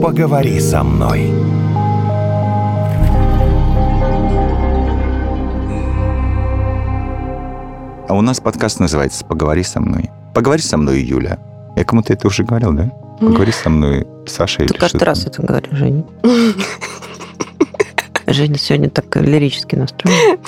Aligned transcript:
поговори 0.00 0.58
со 0.60 0.82
мной. 0.82 1.30
А 8.08 8.14
у 8.14 8.22
нас 8.22 8.40
подкаст 8.40 8.80
называется 8.80 9.24
«Поговори 9.24 9.62
со 9.62 9.80
мной». 9.80 10.10
Поговори 10.34 10.62
со 10.62 10.76
мной, 10.76 11.02
Юля. 11.02 11.38
Я 11.76 11.84
кому-то 11.84 12.12
это 12.12 12.26
уже 12.26 12.44
говорил, 12.44 12.72
да? 12.72 12.90
Поговори 13.20 13.52
со 13.52 13.68
мной, 13.68 14.06
Саша. 14.26 14.58
Ты 14.58 14.64
или 14.64 14.72
каждый 14.72 14.88
что-то. 14.88 15.04
раз 15.04 15.26
это 15.26 15.42
говоришь, 15.42 15.72
Женя. 15.72 16.04
Женя 18.26 18.58
сегодня 18.58 18.88
так 18.90 19.14
лирически 19.16 19.76
настроен. 19.76 20.38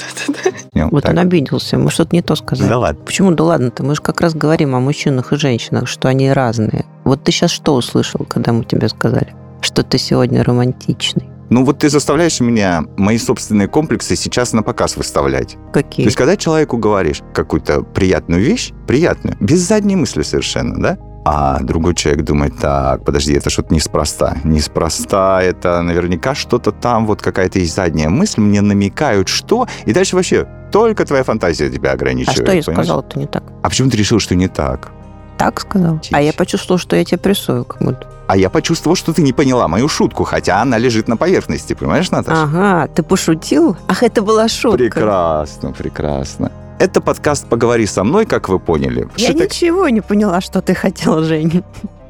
Вот 0.90 1.06
он 1.06 1.18
обиделся, 1.18 1.76
мы 1.78 1.90
что-то 1.90 2.16
не 2.16 2.22
то 2.22 2.34
сказали. 2.36 2.68
Да 2.68 2.78
ладно. 2.78 3.04
Почему 3.04 3.32
да 3.32 3.44
ладно-то? 3.44 3.84
Мы 3.84 3.94
же 3.96 4.02
как 4.02 4.20
раз 4.22 4.34
говорим 4.34 4.74
о 4.74 4.80
мужчинах 4.80 5.32
и 5.32 5.36
женщинах, 5.36 5.88
что 5.88 6.08
они 6.08 6.32
разные. 6.32 6.86
Вот 7.04 7.22
ты 7.24 7.32
сейчас 7.32 7.50
что 7.50 7.74
услышал, 7.74 8.24
когда 8.28 8.52
мы 8.52 8.64
тебе 8.64 8.88
сказали? 8.88 9.34
Что 9.62 9.82
ты 9.82 9.98
сегодня 9.98 10.44
романтичный. 10.44 11.28
Ну 11.50 11.64
вот 11.64 11.80
ты 11.80 11.90
заставляешь 11.90 12.40
меня 12.40 12.82
мои 12.96 13.18
собственные 13.18 13.68
комплексы 13.68 14.16
сейчас 14.16 14.52
на 14.52 14.62
показ 14.62 14.96
выставлять. 14.96 15.52
То 15.52 15.82
Какие? 15.82 16.06
есть, 16.06 16.16
когда 16.16 16.36
человеку 16.36 16.78
говоришь 16.78 17.20
какую-то 17.34 17.82
приятную 17.82 18.42
вещь, 18.42 18.72
приятную, 18.86 19.36
без 19.38 19.60
задней 19.60 19.96
мысли 19.96 20.22
совершенно, 20.22 20.80
да? 20.80 20.98
А 21.24 21.60
другой 21.60 21.94
человек 21.94 22.24
думает, 22.24 22.56
так, 22.58 23.04
подожди, 23.04 23.34
это 23.34 23.48
что-то 23.50 23.72
неспроста. 23.72 24.38
Неспроста, 24.42 25.40
это 25.42 25.82
наверняка 25.82 26.34
что-то 26.34 26.72
там, 26.72 27.06
вот 27.06 27.22
какая-то 27.22 27.60
есть 27.60 27.74
задняя 27.76 28.08
мысль, 28.08 28.40
мне 28.40 28.60
намекают, 28.60 29.28
что... 29.28 29.68
И 29.84 29.92
дальше 29.92 30.16
вообще 30.16 30.48
только 30.72 31.04
твоя 31.04 31.22
фантазия 31.22 31.70
тебя 31.70 31.90
а 31.90 31.94
ограничивает. 31.94 32.38
что 32.38 32.52
я 32.52 32.62
сказала-то 32.62 33.18
не 33.18 33.26
так? 33.26 33.44
А 33.62 33.68
почему 33.68 33.90
ты 33.90 33.96
решил, 33.96 34.18
что 34.18 34.34
не 34.34 34.48
так? 34.48 34.90
Так 35.38 35.60
сказал? 35.60 35.98
Тихо. 35.98 36.16
А 36.16 36.20
я 36.22 36.32
почувствовала, 36.32 36.80
что 36.80 36.96
я 36.96 37.04
тебя 37.04 37.18
прессую 37.18 37.64
как 37.64 37.82
будто. 37.82 38.08
А 38.28 38.36
я 38.36 38.48
почувствовал, 38.50 38.96
что 38.96 39.12
ты 39.12 39.22
не 39.22 39.32
поняла 39.32 39.68
мою 39.68 39.88
шутку, 39.88 40.24
хотя 40.24 40.62
она 40.62 40.78
лежит 40.78 41.08
на 41.08 41.16
поверхности, 41.16 41.74
понимаешь, 41.74 42.10
Наташа? 42.10 42.42
Ага, 42.44 42.88
ты 42.88 43.02
пошутил? 43.02 43.76
Ах, 43.88 44.02
это 44.02 44.22
была 44.22 44.48
шутка. 44.48 44.78
Прекрасно, 44.78 45.72
прекрасно. 45.72 46.50
Это 46.78 47.00
подкаст 47.00 47.46
«Поговори 47.46 47.86
со 47.86 48.04
мной», 48.04 48.24
как 48.26 48.48
вы 48.48 48.58
поняли. 48.58 49.08
Я 49.16 49.28
так- 49.34 49.50
ничего 49.50 49.88
не 49.88 50.00
поняла, 50.00 50.40
что 50.40 50.62
ты 50.62 50.74
хотела, 50.74 51.22
Женя. 51.22 51.62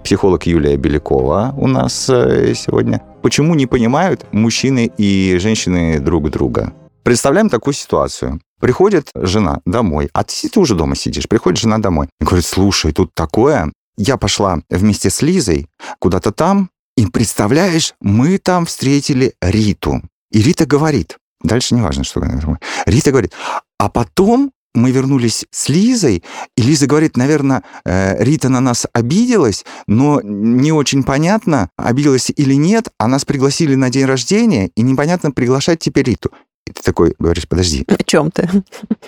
Психолог 0.05 0.47
Юлия 0.47 0.77
Белякова 0.77 1.55
у 1.57 1.67
нас 1.67 2.09
э, 2.09 2.55
сегодня. 2.55 3.01
Почему 3.23 3.55
не 3.55 3.67
понимают 3.67 4.27
мужчины 4.33 4.91
и 4.99 5.39
женщины 5.39 6.01
друг 6.01 6.31
друга? 6.31 6.73
Представляем 7.05 7.49
такую 7.49 7.75
ситуацию. 7.75 8.41
Приходит 8.61 9.09
жена 9.15 9.61
домой, 9.67 10.09
а 10.13 10.23
ты, 10.25 10.49
ты 10.49 10.61
уже 10.61 10.75
дома 10.75 10.95
сидишь, 10.97 11.29
приходит 11.29 11.59
жена 11.61 11.79
домой 11.79 12.09
и 12.21 12.25
говорит, 12.25 12.45
слушай, 12.47 12.93
тут 12.93 13.11
такое, 13.15 13.73
я 14.03 14.17
пошла 14.17 14.63
вместе 14.69 15.11
с 15.11 15.23
Лизой 15.23 15.69
куда-то 16.01 16.33
там, 16.33 16.71
и 16.97 17.07
представляешь, 17.07 17.95
мы 18.01 18.39
там 18.39 18.67
встретили 18.67 19.35
Риту. 19.41 20.03
И 20.33 20.43
Рита 20.43 20.67
говорит, 20.67 21.19
дальше 21.43 21.75
не 21.75 21.83
важно, 21.83 22.03
что 22.03 22.21
говорит. 22.21 22.45
Рита 22.85 23.11
говорит, 23.11 23.33
а 23.79 23.89
потом 23.89 24.51
мы 24.75 24.91
вернулись 24.91 25.45
с 25.51 25.69
Лизой, 25.69 26.25
и 26.57 26.63
Лиза 26.63 26.87
говорит, 26.87 27.17
наверное, 27.17 27.63
э, 27.85 28.23
Рита 28.25 28.49
на 28.49 28.61
нас 28.61 28.87
обиделась, 28.93 29.65
но 29.87 30.21
не 30.23 30.73
очень 30.73 31.05
понятно, 31.05 31.71
обиделась 31.77 32.33
или 32.35 32.55
нет, 32.55 32.89
а 32.99 33.07
нас 33.07 33.25
пригласили 33.25 33.77
на 33.77 33.91
день 33.91 34.07
рождения, 34.07 34.71
и 34.75 34.83
непонятно 34.83 35.31
приглашать 35.31 35.79
теперь 35.79 36.07
Риту. 36.07 36.33
И 36.67 36.73
ты 36.73 36.83
такой 36.83 37.15
говоришь, 37.19 37.47
подожди, 37.49 37.85
О 37.87 38.03
чем 38.03 38.31
ты? 38.31 38.49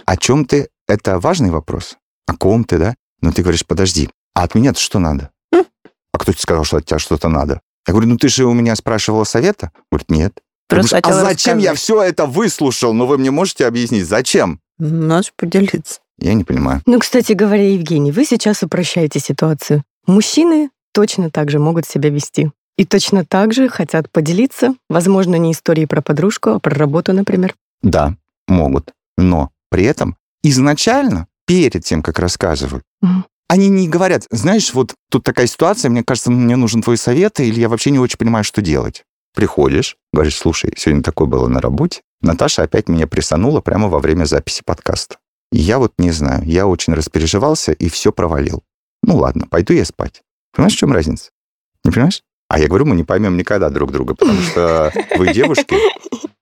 о 0.04 0.16
чем 0.16 0.44
ты? 0.44 0.68
Это 0.86 1.18
важный 1.18 1.50
вопрос. 1.50 1.96
О 2.26 2.36
ком 2.36 2.64
ты, 2.64 2.78
да? 2.78 2.94
Но 3.22 3.32
ты 3.32 3.42
говоришь, 3.42 3.66
подожди, 3.66 4.10
а 4.34 4.42
от 4.42 4.54
меня-то 4.54 4.80
что 4.80 4.98
надо? 4.98 5.30
А 5.52 6.18
кто 6.18 6.32
тебе 6.32 6.40
сказал, 6.40 6.64
что 6.64 6.76
от 6.78 6.86
тебя 6.86 6.98
что-то 6.98 7.28
надо? 7.28 7.60
Я 7.86 7.92
говорю, 7.92 8.08
ну 8.08 8.16
ты 8.16 8.28
же 8.28 8.44
у 8.44 8.52
меня 8.52 8.76
спрашивала 8.76 9.24
совета? 9.24 9.70
Говорит, 9.90 10.10
нет. 10.10 10.32
Я 10.70 10.76
Просто 10.76 11.00
говорю, 11.00 11.18
а 11.20 11.24
зачем 11.24 11.58
я 11.58 11.72
рассказать. 11.72 11.78
все 11.80 12.02
это 12.02 12.26
выслушал? 12.26 12.94
Ну 12.94 13.06
вы 13.06 13.18
мне 13.18 13.30
можете 13.30 13.66
объяснить, 13.66 14.06
зачем? 14.06 14.60
Надо 14.78 15.24
же 15.24 15.30
поделиться. 15.36 16.00
Я 16.18 16.34
не 16.34 16.44
понимаю. 16.44 16.80
Ну, 16.86 16.98
кстати 17.00 17.32
говоря, 17.32 17.68
Евгений, 17.68 18.12
вы 18.12 18.24
сейчас 18.24 18.62
упрощаете 18.62 19.18
ситуацию. 19.20 19.82
Мужчины 20.06 20.70
точно 20.92 21.30
так 21.30 21.50
же 21.50 21.58
могут 21.58 21.86
себя 21.86 22.10
вести. 22.10 22.50
И 22.76 22.84
точно 22.84 23.24
так 23.24 23.52
же 23.52 23.68
хотят 23.68 24.10
поделиться, 24.10 24.74
возможно, 24.88 25.34
не 25.36 25.52
историей 25.52 25.86
про 25.86 26.00
подружку, 26.02 26.50
а 26.50 26.60
про 26.60 26.74
работу, 26.74 27.12
например. 27.12 27.54
Да, 27.82 28.14
могут. 28.48 28.92
Но 29.18 29.50
при 29.70 29.84
этом 29.84 30.16
изначально, 30.42 31.26
перед 31.46 31.84
тем, 31.84 32.02
как 32.02 32.18
рассказывают, 32.18 32.84
Мгм. 33.02 33.26
Они 33.48 33.68
не 33.68 33.88
говорят, 33.88 34.26
знаешь, 34.30 34.72
вот 34.74 34.94
тут 35.10 35.24
такая 35.24 35.46
ситуация, 35.46 35.90
мне 35.90 36.02
кажется, 36.02 36.30
мне 36.30 36.56
нужен 36.56 36.82
твой 36.82 36.96
совет, 36.96 37.40
или 37.40 37.60
я 37.60 37.68
вообще 37.68 37.90
не 37.90 37.98
очень 37.98 38.18
понимаю, 38.18 38.44
что 38.44 38.62
делать. 38.62 39.04
Приходишь, 39.34 39.96
говоришь, 40.12 40.36
слушай, 40.36 40.72
сегодня 40.76 41.02
такое 41.02 41.26
было 41.26 41.48
на 41.48 41.60
работе, 41.60 42.02
Наташа 42.20 42.62
опять 42.62 42.88
меня 42.88 43.06
прессанула 43.06 43.60
прямо 43.60 43.88
во 43.88 43.98
время 43.98 44.24
записи 44.24 44.62
подкаста. 44.64 45.18
Я 45.52 45.78
вот 45.78 45.92
не 45.98 46.10
знаю, 46.10 46.44
я 46.44 46.66
очень 46.66 46.94
распереживался 46.94 47.72
и 47.72 47.88
все 47.88 48.12
провалил. 48.12 48.62
Ну 49.02 49.16
ладно, 49.16 49.46
пойду 49.48 49.72
я 49.72 49.84
спать. 49.84 50.22
Понимаешь, 50.52 50.74
в 50.74 50.78
чем 50.78 50.92
разница? 50.92 51.30
Не 51.84 51.90
понимаешь? 51.90 52.22
А 52.54 52.58
я 52.58 52.68
говорю, 52.68 52.86
мы 52.86 52.94
не 52.94 53.04
поймем 53.04 53.36
никогда 53.36 53.68
друг 53.70 53.90
друга, 53.92 54.14
потому 54.14 54.40
что 54.40 54.92
вы 55.16 55.32
девушки 55.32 55.74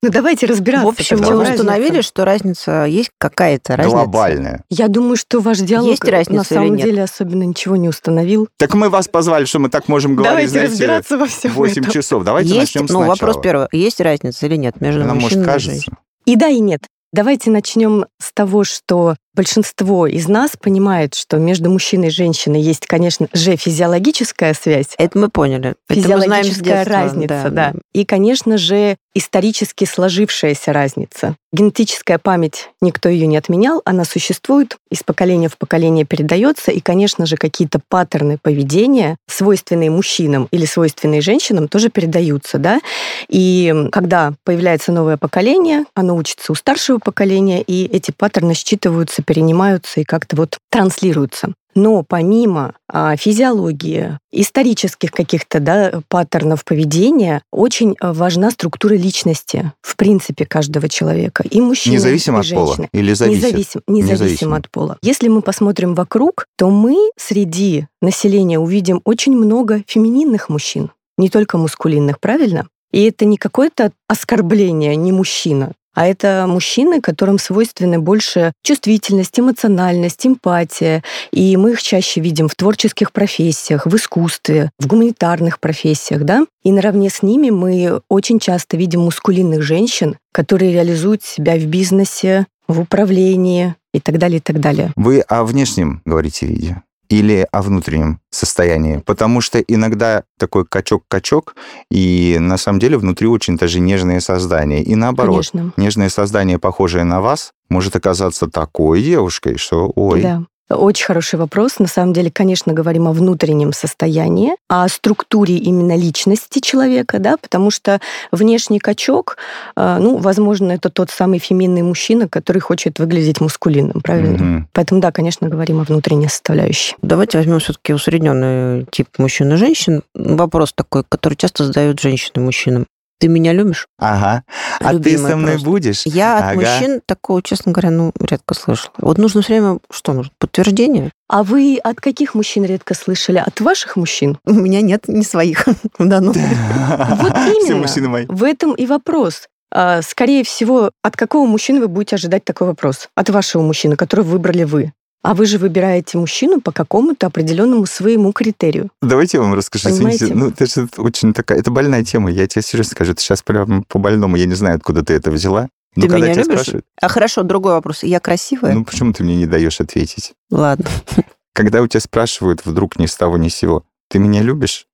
Ну, 0.02 0.10
давайте 0.10 0.46
разбираться. 0.46 0.86
В 0.86 0.90
общем, 0.90 1.16
в 1.18 1.20
мы 1.30 1.52
установили, 1.52 2.00
что 2.00 2.24
разница 2.24 2.84
есть 2.86 3.10
какая-то 3.18 3.76
разница. 3.76 3.96
глобальная. 3.96 4.64
Я 4.68 4.88
думаю, 4.88 5.16
что 5.16 5.40
ваш 5.40 5.58
диалог 5.58 5.90
Есть 5.90 6.04
разница 6.04 6.32
на 6.34 6.40
или 6.40 6.54
самом 6.66 6.74
нет? 6.76 6.86
деле 6.86 7.02
особенно 7.04 7.44
ничего 7.44 7.76
не 7.76 7.88
установил. 7.88 8.48
Так 8.58 8.74
мы 8.74 8.90
вас 8.90 9.06
позвали, 9.08 9.44
что 9.44 9.58
мы 9.60 9.68
так 9.70 9.88
можем 9.88 10.16
говорить, 10.16 10.50
давайте 10.50 10.50
знаете, 10.50 10.70
разбираться 10.72 11.18
во 11.18 11.26
всем 11.26 11.52
8 11.52 11.82
этом. 11.82 11.92
часов. 11.92 12.24
Давайте 12.24 12.48
есть, 12.50 12.60
начнем 12.74 12.82
ну, 12.82 12.86
сначала. 12.88 13.06
вопрос 13.06 13.36
первый. 13.42 13.68
Есть 13.72 14.00
разница 14.00 14.46
или 14.46 14.56
нет 14.56 14.80
между 14.80 15.00
Нам, 15.04 15.14
может, 15.18 15.22
мужчиной 15.38 15.42
и 15.44 15.46
кажется. 15.46 15.70
женщиной? 15.72 15.96
И 16.26 16.36
да, 16.36 16.48
и 16.48 16.58
нет. 16.60 16.80
Давайте 17.12 17.50
начнем 17.50 18.06
с 18.20 18.32
того, 18.32 18.64
что 18.64 19.14
большинство 19.34 20.06
из 20.06 20.28
нас 20.28 20.53
понимает, 20.60 21.15
что 21.15 21.38
между 21.38 21.70
мужчиной 21.70 22.09
и 22.09 22.10
женщиной 22.10 22.60
есть, 22.60 22.87
конечно 22.87 23.28
же, 23.32 23.56
физиологическая 23.56 24.54
связь, 24.54 24.88
Это 24.98 25.19
мы 25.19 25.28
поняли. 25.28 25.75
Физиологическая 25.88 26.84
детства, 26.84 26.93
разница, 26.93 27.50
да. 27.50 27.72
И, 27.92 28.04
конечно 28.04 28.59
же, 28.59 28.97
исторически 29.15 29.84
сложившаяся 29.84 30.72
разница. 30.72 31.37
Генетическая 31.53 32.19
память, 32.19 32.71
никто 32.81 33.10
ее 33.10 33.26
не 33.26 33.37
отменял, 33.37 33.82
она 33.84 34.04
существует, 34.04 34.78
из 34.91 35.03
поколения 35.03 35.50
в 35.50 35.59
поколение 35.59 36.06
передается, 36.06 36.71
и, 36.71 36.81
конечно 36.81 37.26
же, 37.26 37.37
какие-то 37.37 37.78
паттерны 37.88 38.38
поведения, 38.38 39.19
свойственные 39.28 39.91
мужчинам 39.91 40.48
или 40.50 40.65
свойственные 40.65 41.21
женщинам, 41.21 41.69
тоже 41.69 41.91
передаются, 41.91 42.59
да. 42.59 42.81
И 43.28 43.75
когда 43.92 44.32
появляется 44.44 44.92
новое 44.92 45.19
поколение, 45.19 45.84
оно 45.94 46.16
учится 46.16 46.53
у 46.53 46.54
старшего 46.54 46.98
поколения, 46.98 47.60
и 47.60 47.84
эти 47.84 48.12
паттерны 48.12 48.54
считываются, 48.54 49.22
перенимаются 49.22 50.00
и 50.00 50.05
как-то 50.05 50.37
вот 50.37 50.59
транслируются. 50.71 51.55
Но 51.75 52.03
помимо 52.06 52.75
а, 52.87 53.16
физиологии, 53.16 54.19
исторических 54.31 55.10
каких-то 55.10 55.59
да, 55.59 56.03
паттернов 56.09 56.65
поведения, 56.65 57.43
очень 57.50 57.97
а, 57.99 58.12
важна 58.12 58.50
структура 58.50 58.94
личности, 58.94 59.72
в 59.81 59.97
принципе, 59.97 60.44
каждого 60.44 60.88
человека. 60.88 61.44
И 61.49 61.60
мужчины, 61.60 61.94
Независимо 61.94 62.38
и 62.38 62.41
от 62.43 62.50
пола? 62.50 62.66
женщины. 62.66 62.88
Или 62.93 63.15
зависит? 63.15 63.43
Независимо, 63.43 63.83
независимо 63.87 64.12
Независимо. 64.12 64.56
от 64.56 64.71
пола. 64.71 64.99
Если 65.03 65.28
мы 65.28 65.41
посмотрим 65.41 65.94
вокруг, 65.94 66.47
то 66.59 66.69
мы 66.69 67.10
среди 67.16 67.87
населения 68.03 68.59
увидим 68.59 69.00
очень 69.04 69.34
много 69.34 69.83
фемининных 69.87 70.49
мужчин, 70.50 70.91
не 71.16 71.31
только 71.31 71.56
мускулинных, 71.56 72.21
правильно? 72.21 72.66
И 72.93 73.04
это 73.04 73.25
не 73.25 73.39
какое-то 73.39 73.93
оскорбление, 74.09 74.94
не 74.97 75.12
мужчина, 75.12 75.72
а 75.94 76.06
это 76.06 76.47
мужчины, 76.48 77.00
которым 77.00 77.38
свойственны 77.38 77.98
больше 77.98 78.53
чувствительность, 78.62 79.38
эмоциональность, 79.38 80.26
эмпатия. 80.26 81.03
И 81.30 81.56
мы 81.56 81.72
их 81.72 81.82
чаще 81.82 82.20
видим 82.20 82.48
в 82.48 82.54
творческих 82.54 83.12
профессиях, 83.12 83.86
в 83.86 83.94
искусстве, 83.97 84.71
в 84.78 84.86
гуманитарных 84.86 85.60
профессиях, 85.60 86.22
да? 86.24 86.44
И 86.62 86.72
наравне 86.72 87.10
с 87.10 87.22
ними 87.22 87.50
мы 87.50 88.00
очень 88.09 88.39
часто 88.39 88.77
видим 88.77 89.00
мускулинных 89.00 89.62
женщин, 89.62 90.16
которые 90.33 90.72
реализуют 90.72 91.22
себя 91.22 91.56
в 91.56 91.65
бизнесе, 91.66 92.47
в 92.68 92.80
управлении 92.80 93.74
и 93.92 94.00
так 94.00 94.18
далее, 94.18 94.39
и 94.39 94.41
так 94.41 94.60
далее. 94.60 94.92
Вы 94.97 95.21
о 95.21 95.44
внешнем 95.44 96.00
говорите 96.04 96.47
виде? 96.47 96.83
Или 97.12 97.47
о 97.53 97.60
внутреннем 97.60 98.20
состоянии? 98.30 98.97
Потому 98.97 99.42
что 99.42 99.60
иногда 99.60 100.24
такой 100.38 100.64
качок-качок, 100.64 101.54
и 101.91 102.38
на 102.41 102.56
самом 102.56 102.78
деле 102.78 102.97
внутри 102.97 103.26
очень 103.26 103.59
даже 103.59 103.80
нежные 103.80 104.22
создания. 104.22 104.82
И 104.82 104.94
наоборот, 104.94 105.50
Конечно. 105.53 105.74
нежное 105.76 106.09
создание, 106.09 106.59
похожее 106.59 107.04
на 107.04 107.20
вас, 107.20 107.53
может 107.68 107.94
оказаться 107.97 108.47
такой 108.48 109.03
девушкой, 109.03 109.59
что 109.59 109.92
ой, 109.94 110.22
Да. 110.22 110.47
Очень 110.70 111.06
хороший 111.06 111.38
вопрос. 111.38 111.78
На 111.78 111.86
самом 111.86 112.12
деле, 112.12 112.30
конечно, 112.30 112.72
говорим 112.72 113.06
о 113.09 113.12
внутреннем 113.12 113.72
состоянии, 113.72 114.53
о 114.68 114.88
структуре 114.88 115.56
именно 115.56 115.97
личности 115.97 116.60
человека, 116.60 117.18
да, 117.18 117.36
потому 117.36 117.70
что 117.70 118.00
внешний 118.30 118.78
качок, 118.78 119.36
э, 119.76 119.98
ну, 120.00 120.16
возможно, 120.16 120.72
это 120.72 120.88
тот 120.88 121.10
самый 121.10 121.38
феминный 121.38 121.82
мужчина, 121.82 122.28
который 122.28 122.60
хочет 122.60 122.98
выглядеть 122.98 123.41
мускулинным, 123.41 124.00
правильно? 124.03 124.38
Мгм. 124.38 124.68
Поэтому, 124.72 125.00
да, 125.00 125.12
конечно, 125.12 125.48
говорим 125.48 125.80
о 125.80 125.84
внутренней 125.84 126.28
составляющей. 126.28 126.97
Давайте 127.03 127.38
возьмем 127.38 127.58
все-таки 127.58 127.92
усредненный 127.92 128.86
тип 128.91 129.08
мужчин 129.18 129.53
и 129.53 129.56
женщин. 129.56 130.03
Вопрос 130.15 130.72
такой, 130.72 131.04
который 131.08 131.34
часто 131.34 131.65
задают 131.65 132.00
женщины 132.00 132.42
мужчинам. 132.42 132.86
Ты 133.22 133.28
меня 133.28 133.53
любишь? 133.53 133.86
Ага. 134.01 134.42
А 134.80 134.89
ты 134.89 134.95
Любимый 134.95 135.30
со 135.30 135.36
мной 135.36 135.53
просто. 135.53 135.69
будешь? 135.71 136.03
Я 136.07 136.39
от 136.39 136.45
Ага. 136.45 136.54
мужчин 136.57 137.01
такого, 137.07 137.41
честно 137.41 137.71
говоря, 137.71 137.91
ну, 137.91 138.10
редко 138.19 138.53
слышала. 138.54 138.91
Вот 138.98 139.16
нужно 139.19 139.42
все 139.42 139.53
время, 139.60 139.78
что 139.92 140.13
нужно, 140.13 140.33
подтверждение? 140.41 141.13
А 141.28 141.45
вы 141.45 141.78
от 141.84 142.01
каких 142.01 142.34
мужчин 142.34 142.65
редко 142.65 142.95
слышали? 142.95 143.39
От 143.39 143.60
ваших 143.60 143.95
мужчин? 143.95 144.39
У 144.45 144.54
меня 144.54 144.80
нет 144.80 145.04
ни 145.07 145.22
своих 145.22 145.69
в 145.98 146.04
данном 146.09 146.33
Вот 146.33 147.33
Все 147.36 147.60
именно. 147.63 147.77
мужчины 147.77 148.09
мои. 148.09 148.27
В 148.27 148.42
этом 148.42 148.72
и 148.74 148.86
вопрос. 148.86 149.47
А, 149.72 150.03
Скорее 150.03 150.42
всего, 150.42 150.91
от 151.04 151.16
какого 151.16 151.47
мужчины 151.47 151.78
вы 151.78 151.86
будете 151.86 152.16
ожидать 152.16 152.45
такой 152.45 152.66
вопрос? 152.66 153.09
От 153.15 153.30
вашего 153.30 153.63
мужчины, 153.63 153.95
который 153.95 154.25
выбрали 154.25 154.65
вы. 154.65 154.92
А 155.22 155.34
вы 155.34 155.47
же 155.47 155.59
выбираете 155.59 156.19
мужчину 156.19 156.60
по 156.60 156.72
какому-то 156.72 157.28
определенному 157.28 157.86
своему 157.86 158.33
критерию. 158.33 158.91
Давайте 159.01 159.39
я 159.39 159.42
вам 159.42 159.54
расскажу. 159.54 159.89
Понимаете? 159.89 160.24
Извините, 160.24 160.34
ну, 160.45 160.48
это 160.51 160.66
же 160.66 160.89
очень 160.97 161.33
такая... 161.33 161.59
Это 161.59 161.71
больная 161.71 162.03
тема. 162.04 162.30
Я 162.30 162.47
тебе 162.48 162.63
серьезно 162.63 162.91
скажу. 162.91 163.13
Это 163.13 163.21
сейчас 163.21 163.42
прям 163.42 163.84
по-больному. 163.84 164.34
Я 164.36 164.47
не 164.47 164.54
знаю, 164.54 164.77
откуда 164.77 165.04
ты 165.04 165.15
это 165.15 165.30
взяла. 165.30 165.69
Но 165.95 166.03
Ты 166.03 166.09
когда 166.09 166.24
меня 166.27 166.34
тебя 166.34 166.42
любишь? 166.45 166.54
спрашивают, 166.57 166.86
А 167.01 167.09
хорошо, 167.09 167.42
другой 167.42 167.74
вопрос. 167.74 168.03
Я 168.03 168.19
красивая? 168.19 168.72
ну 168.72 168.84
почему 168.84 169.13
ты 169.13 169.22
мне 169.24 169.36
не 169.36 169.47
даешь 169.47 169.80
ответить? 169.80 170.33
Ладно. 170.51 170.86
Когда 171.54 171.83
у 171.83 171.86
тебя 171.86 172.01
спрашивают 172.01 172.65
вдруг 172.65 172.98
ни 172.98 173.04
с 173.04 173.15
того 173.15 173.36
ни 173.36 173.48
с 173.48 173.54
сего, 173.57 173.84
ты 174.09 174.18
меня 174.18 174.41
любишь? 174.41 174.86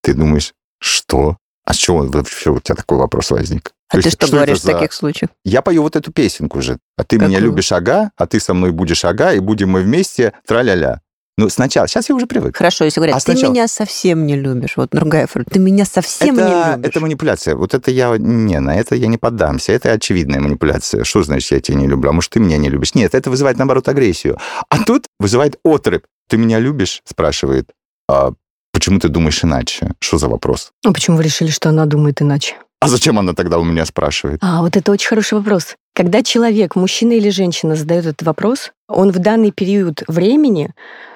Ты 0.00 0.14
думаешь, 0.14 0.54
что? 0.80 1.36
А 1.68 1.74
с 1.74 1.76
чего 1.76 1.98
вообще 1.98 2.48
у 2.50 2.60
тебя 2.60 2.76
такой 2.76 2.96
вопрос 2.96 3.30
возник? 3.30 3.72
А 3.90 3.96
То 3.96 4.02
ты 4.02 4.08
есть, 4.08 4.16
что 4.16 4.26
это 4.26 4.36
говоришь 4.36 4.58
в 4.60 4.62
за- 4.62 4.72
таких 4.72 4.92
случаях? 4.94 5.30
Я 5.44 5.60
пою 5.60 5.82
вот 5.82 5.96
эту 5.96 6.10
песенку 6.12 6.62
же. 6.62 6.78
А 6.96 7.04
ты 7.04 7.16
меня 7.16 7.26
Какую? 7.36 7.42
любишь, 7.42 7.72
ага, 7.72 8.10
а 8.16 8.26
ты 8.26 8.40
со 8.40 8.54
мной 8.54 8.70
будешь, 8.72 9.04
ага, 9.04 9.34
и 9.34 9.40
будем 9.40 9.68
мы 9.68 9.82
вместе, 9.82 10.32
тра-ля-ля. 10.46 11.02
Ну, 11.36 11.50
сначала, 11.50 11.86
сейчас 11.86 12.08
я 12.08 12.14
уже 12.14 12.26
привык. 12.26 12.56
Хорошо, 12.56 12.84
если 12.86 13.00
говорят, 13.00 13.16
А 13.16 13.18
ты 13.20 13.32
сначала- 13.32 13.50
меня 13.52 13.68
совсем 13.68 14.26
не 14.26 14.34
любишь. 14.34 14.76
Вот 14.78 14.88
другая 14.92 15.26
фраза. 15.26 15.46
Ты 15.50 15.58
меня 15.58 15.84
совсем 15.84 16.36
не 16.36 16.40
это, 16.40 16.72
любишь. 16.76 16.88
это 16.88 17.00
манипуляция. 17.00 17.54
Вот 17.54 17.74
это 17.74 17.90
я 17.90 18.16
не, 18.16 18.58
на 18.60 18.74
это 18.74 18.94
я 18.96 19.06
не 19.06 19.18
поддамся. 19.18 19.72
Это 19.72 19.92
очевидная 19.92 20.40
манипуляция. 20.40 21.04
Что 21.04 21.22
значит, 21.22 21.50
я 21.52 21.60
тебя 21.60 21.76
не 21.76 21.86
люблю? 21.86 22.08
А 22.08 22.12
может, 22.12 22.30
ты 22.32 22.40
меня 22.40 22.56
не 22.56 22.70
любишь? 22.70 22.94
Нет, 22.94 23.14
это 23.14 23.28
вызывает, 23.30 23.58
наоборот, 23.58 23.86
агрессию. 23.88 24.38
А 24.70 24.82
тут 24.82 25.04
вызывает 25.20 25.58
отрыв. 25.62 26.00
Ты 26.28 26.38
меня 26.38 26.58
любишь? 26.60 27.02
Спрашивает. 27.04 27.70
А 28.08 28.32
почему 28.78 29.00
ты 29.00 29.08
думаешь 29.08 29.42
иначе? 29.42 29.90
Что 29.98 30.18
за 30.18 30.28
вопрос? 30.28 30.70
А 30.84 30.92
почему 30.92 31.16
вы 31.16 31.24
решили, 31.24 31.50
что 31.50 31.68
она 31.68 31.84
думает 31.84 32.22
иначе? 32.22 32.54
А 32.80 32.86
зачем 32.86 33.18
она 33.18 33.32
тогда 33.32 33.58
у 33.58 33.64
меня 33.64 33.84
спрашивает? 33.84 34.38
А, 34.40 34.62
вот 34.62 34.76
это 34.76 34.92
очень 34.92 35.08
хороший 35.08 35.34
вопрос. 35.34 35.74
Когда 35.96 36.22
человек, 36.22 36.76
мужчина 36.76 37.14
или 37.14 37.28
женщина, 37.30 37.74
задает 37.74 38.06
этот 38.06 38.22
вопрос, 38.22 38.70
он 38.88 39.10
в 39.10 39.18
данный 39.18 39.50
период 39.50 40.04
времени 40.06 40.70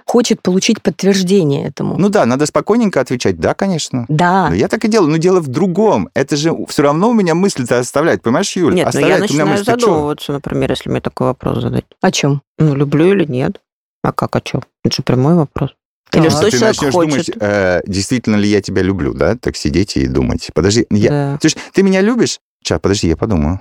хочет 0.07 0.43
получить 0.43 0.83
подтверждение 0.83 1.69
этому. 1.69 1.97
Ну 1.99 2.09
да, 2.09 2.27
надо 2.27 2.47
спокойненько 2.47 3.01
отвечать. 3.01 3.39
Да, 3.39 3.55
конечно. 3.55 4.07
да. 4.09 4.49
Ну, 4.49 4.57
я 4.57 4.67
так 4.67 4.85
и 4.85 4.89
делаю. 4.89 5.13
Но 5.13 5.19
дело 5.19 5.39
в 5.39 5.47
другом. 5.47 6.09
Это 6.15 6.35
же 6.35 6.53
все 6.69 6.83
равно 6.83 7.11
у 7.11 7.15
меня 7.15 7.37
мысль-то 7.37 7.79
оставляет. 7.79 8.23
Понимаешь, 8.23 8.57
Юль? 8.57 8.75
Нет, 8.75 8.93
но 8.93 8.99
я 8.99 9.07
Оставляет 9.15 9.31
у 9.31 9.35
меня 9.35 9.45
начинаю 9.45 9.49
мысль. 9.51 9.65
Чё? 9.65 9.73
задумываться, 9.73 10.33
например, 10.33 10.71
если 10.71 10.91
мне 10.91 11.01
такой 11.01 11.29
вопрос 11.29 11.63
задать. 11.63 11.85
О 12.01 12.11
чем? 12.11 12.43
Ну, 12.59 12.75
люблю 12.75 13.13
или 13.13 13.25
нет? 13.25 13.61
А 14.03 14.11
как, 14.13 14.35
о 14.35 14.41
чем? 14.41 14.63
Это 14.85 14.97
же 14.97 15.03
прямой 15.05 15.35
вопрос. 15.35 15.71
Или 16.15 16.29
что 16.29 16.43
ты 16.43 16.51
человек 16.51 16.77
начнешь 16.77 16.93
хочет? 16.93 17.11
думать, 17.11 17.31
э, 17.41 17.81
действительно 17.87 18.37
ли 18.37 18.49
я 18.49 18.61
тебя 18.61 18.83
люблю, 18.83 19.15
да? 19.15 19.37
Так 19.37 19.57
сидеть 19.57 19.97
и 19.97 20.07
думать. 20.07 20.51
Подожди, 20.55 20.87
я... 20.91 21.11
Да. 21.11 21.39
Слушай, 21.41 21.59
ты 21.73 21.83
меня 21.83 22.01
любишь? 22.01 22.39
Сейчас, 22.63 22.81
подожди, 22.81 23.09
я 23.09 23.17
подумаю. 23.17 23.61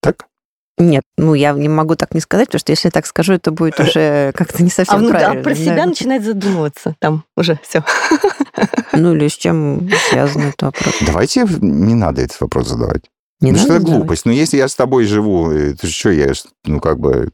Так? 0.00 0.26
Нет, 0.76 1.04
ну 1.16 1.34
я 1.34 1.52
не 1.52 1.68
могу 1.68 1.94
так 1.94 2.14
не 2.14 2.20
сказать, 2.20 2.48
потому 2.48 2.58
что 2.58 2.72
если 2.72 2.88
я 2.88 2.90
так 2.90 3.06
скажу, 3.06 3.34
это 3.34 3.52
будет 3.52 3.78
уже 3.78 4.32
как-то 4.36 4.62
не 4.62 4.70
совсем 4.70 4.96
А 4.96 4.98
ну 4.98 5.10
да, 5.10 5.18
правильно. 5.18 5.42
про 5.42 5.54
себя 5.54 5.86
начинает 5.86 6.24
задумываться. 6.24 6.96
Там 6.98 7.24
уже 7.36 7.58
все. 7.62 7.84
Ну 8.96 9.12
или 9.16 9.26
с 9.26 9.32
чем 9.32 9.90
связан 10.08 10.42
этот 10.42 10.62
вопрос? 10.62 10.94
Давайте 11.04 11.44
не 11.60 11.94
надо 11.94 12.22
этот 12.22 12.40
вопрос 12.40 12.68
задавать. 12.68 13.02
Не 13.40 13.50
ну, 13.50 13.58
что 13.58 13.72
надо 13.72 13.82
это 13.82 13.92
глупость. 13.92 14.24
Ну, 14.24 14.30
если 14.30 14.56
я 14.56 14.68
с 14.68 14.76
тобой 14.76 15.04
живу, 15.04 15.50
э, 15.50 15.74
ты 15.74 15.88
что, 15.88 16.10
я, 16.10 16.32
ну, 16.64 16.78
как 16.78 17.00
бы... 17.00 17.30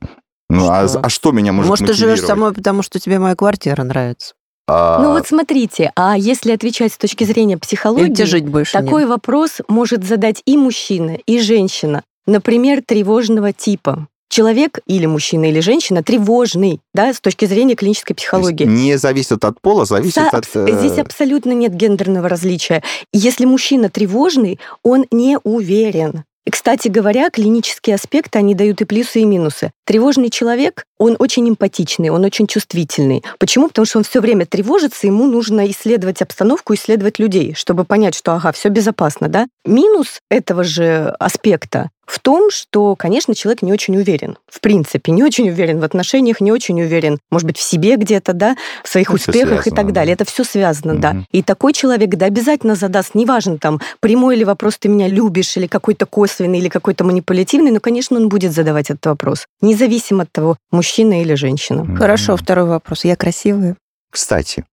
Ну, 0.50 0.68
а, 0.70 0.88
Что? 0.88 1.00
а 1.02 1.08
что 1.08 1.32
меня 1.32 1.52
может 1.52 1.68
Может, 1.70 1.86
ты 1.86 1.92
живешь 1.94 2.20
со 2.20 2.34
мной, 2.34 2.52
потому 2.52 2.82
что 2.82 2.98
тебе 2.98 3.18
моя 3.18 3.34
квартира 3.36 3.82
нравится. 3.82 4.34
А, 4.68 5.00
Ну 5.02 5.12
вот 5.12 5.26
смотрите, 5.26 5.92
а 5.96 6.16
если 6.16 6.52
отвечать 6.52 6.92
с 6.92 6.98
точки 6.98 7.24
зрения 7.24 7.56
психологии, 7.56 8.22
жить 8.24 8.46
больше 8.48 8.72
такой 8.72 9.02
нет? 9.02 9.10
вопрос 9.10 9.60
может 9.68 10.04
задать 10.04 10.42
и 10.44 10.56
мужчина, 10.56 11.16
и 11.26 11.40
женщина. 11.40 12.02
Например, 12.26 12.82
тревожного 12.84 13.52
типа. 13.52 14.06
Человек 14.28 14.78
или 14.86 15.06
мужчина, 15.06 15.46
или 15.46 15.58
женщина 15.58 16.04
тревожный, 16.04 16.80
да, 16.94 17.12
с 17.12 17.20
точки 17.20 17.46
зрения 17.46 17.74
клинической 17.74 18.14
то 18.14 18.20
есть 18.20 18.28
психологии. 18.28 18.64
не 18.64 18.96
зависит 18.96 19.44
от 19.44 19.60
пола, 19.60 19.84
зависит 19.86 20.18
Са- 20.18 20.28
от... 20.28 20.46
э, 20.54 20.78
Здесь 20.78 20.98
абсолютно 20.98 21.50
нет 21.50 21.74
гендерного 21.74 22.28
различия. 22.28 22.84
Если 23.12 23.44
мужчина 23.44 23.88
тревожный, 23.90 24.60
он 24.84 25.04
не 25.10 25.36
уверен. 25.42 26.22
И, 26.50 26.52
кстати 26.52 26.88
говоря, 26.88 27.30
клинические 27.30 27.94
аспекты, 27.94 28.40
они 28.40 28.56
дают 28.56 28.80
и 28.80 28.84
плюсы, 28.84 29.20
и 29.20 29.24
минусы. 29.24 29.70
Тревожный 29.84 30.30
человек, 30.30 30.84
он 30.98 31.14
очень 31.20 31.48
эмпатичный, 31.48 32.08
он 32.08 32.24
очень 32.24 32.48
чувствительный. 32.48 33.22
Почему? 33.38 33.68
Потому 33.68 33.86
что 33.86 33.98
он 33.98 34.04
все 34.04 34.20
время 34.20 34.46
тревожится, 34.46 35.06
ему 35.06 35.26
нужно 35.28 35.70
исследовать 35.70 36.22
обстановку, 36.22 36.74
исследовать 36.74 37.20
людей, 37.20 37.54
чтобы 37.54 37.84
понять, 37.84 38.16
что, 38.16 38.32
ага, 38.32 38.50
все 38.50 38.68
безопасно, 38.68 39.28
да? 39.28 39.46
Минус 39.64 40.18
этого 40.28 40.64
же 40.64 41.14
аспекта 41.20 41.90
в 42.10 42.18
том, 42.18 42.50
что, 42.50 42.96
конечно, 42.96 43.34
человек 43.34 43.62
не 43.62 43.72
очень 43.72 43.96
уверен. 43.96 44.36
В 44.48 44.60
принципе, 44.60 45.12
не 45.12 45.22
очень 45.22 45.48
уверен 45.48 45.78
в 45.78 45.84
отношениях, 45.84 46.40
не 46.40 46.50
очень 46.50 46.80
уверен, 46.82 47.18
может 47.30 47.46
быть, 47.46 47.56
в 47.56 47.62
себе 47.62 47.94
где-то, 47.96 48.32
да, 48.32 48.56
в 48.82 48.88
своих 48.88 49.10
Ну, 49.10 49.16
всё 49.16 49.30
успехах 49.30 49.60
и 49.60 49.70
связано, 49.70 49.76
так 49.76 49.92
далее. 49.92 50.16
да. 50.16 50.22
Это 50.24 50.30
все 50.30 50.42
связано, 50.44 50.96
да. 50.96 51.12
Мгм. 51.12 51.26
И 51.30 51.42
такой 51.42 51.72
человек, 51.72 52.10
да, 52.10 52.26
обязательно 52.26 52.74
задаст, 52.74 53.14
неважно, 53.14 53.58
там, 53.58 53.80
прямой 54.00 54.36
ли 54.36 54.44
вопрос 54.44 54.76
«ты 54.78 54.88
меня 54.88 55.06
любишь» 55.08 55.56
или 55.56 55.66
какой-то 55.68 56.06
косвенный, 56.06 56.58
или 56.58 56.68
какой-то 56.68 57.04
манипулятивный, 57.04 57.70
но, 57.70 57.78
конечно, 57.80 58.16
он 58.16 58.28
будет 58.28 58.52
задавать 58.52 58.90
этот 58.90 59.06
вопрос, 59.06 59.46
независимо 59.60 60.24
от 60.24 60.32
того, 60.32 60.56
мужчина 60.72 61.22
или 61.22 61.34
женщина. 61.34 61.84
Мгм. 61.84 61.96
Хорошо, 61.96 62.36
второй 62.36 62.66
вопрос. 62.66 63.04
Я 63.04 63.14
красивая? 63.16 63.76
Кстати, 64.10 64.64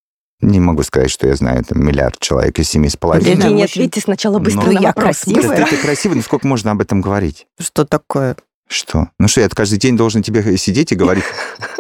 не 0.42 0.60
могу 0.60 0.84
сказать, 0.84 1.10
что 1.10 1.28
я 1.28 1.36
знаю 1.36 1.64
там 1.64 1.84
миллиард 1.84 2.20
человек 2.20 2.60
из 2.60 2.70
семи 2.70 2.90
с 2.90 2.96
половиной. 2.96 3.32
Лена, 3.32 3.44
Евгений, 3.44 3.64
очень- 3.64 3.82
ответьте 3.82 4.02
сначала 4.02 4.40
быстро 4.40 4.68
на 4.72 4.80
я 4.80 4.88
вопрос. 4.90 5.04
красивая. 5.22 5.58
Да 5.58 5.66
ты, 5.66 5.76
ты 5.76 5.82
красивый, 5.82 6.16
но 6.18 6.22
сколько 6.24 6.48
можно 6.48 6.72
об 6.72 6.82
этом 6.82 7.02
говорить? 7.02 7.48
Что 7.60 7.86
такое? 7.86 8.36
Что? 8.70 9.08
Ну 9.20 9.28
что, 9.28 9.42
я 9.42 9.50
каждый 9.50 9.80
день 9.80 9.96
должен 9.98 10.22
тебе 10.22 10.58
сидеть 10.58 10.92
и 10.92 10.96
говорить, 10.96 11.24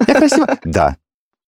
я 0.07 0.15
красивая? 0.15 0.57
Да. 0.63 0.97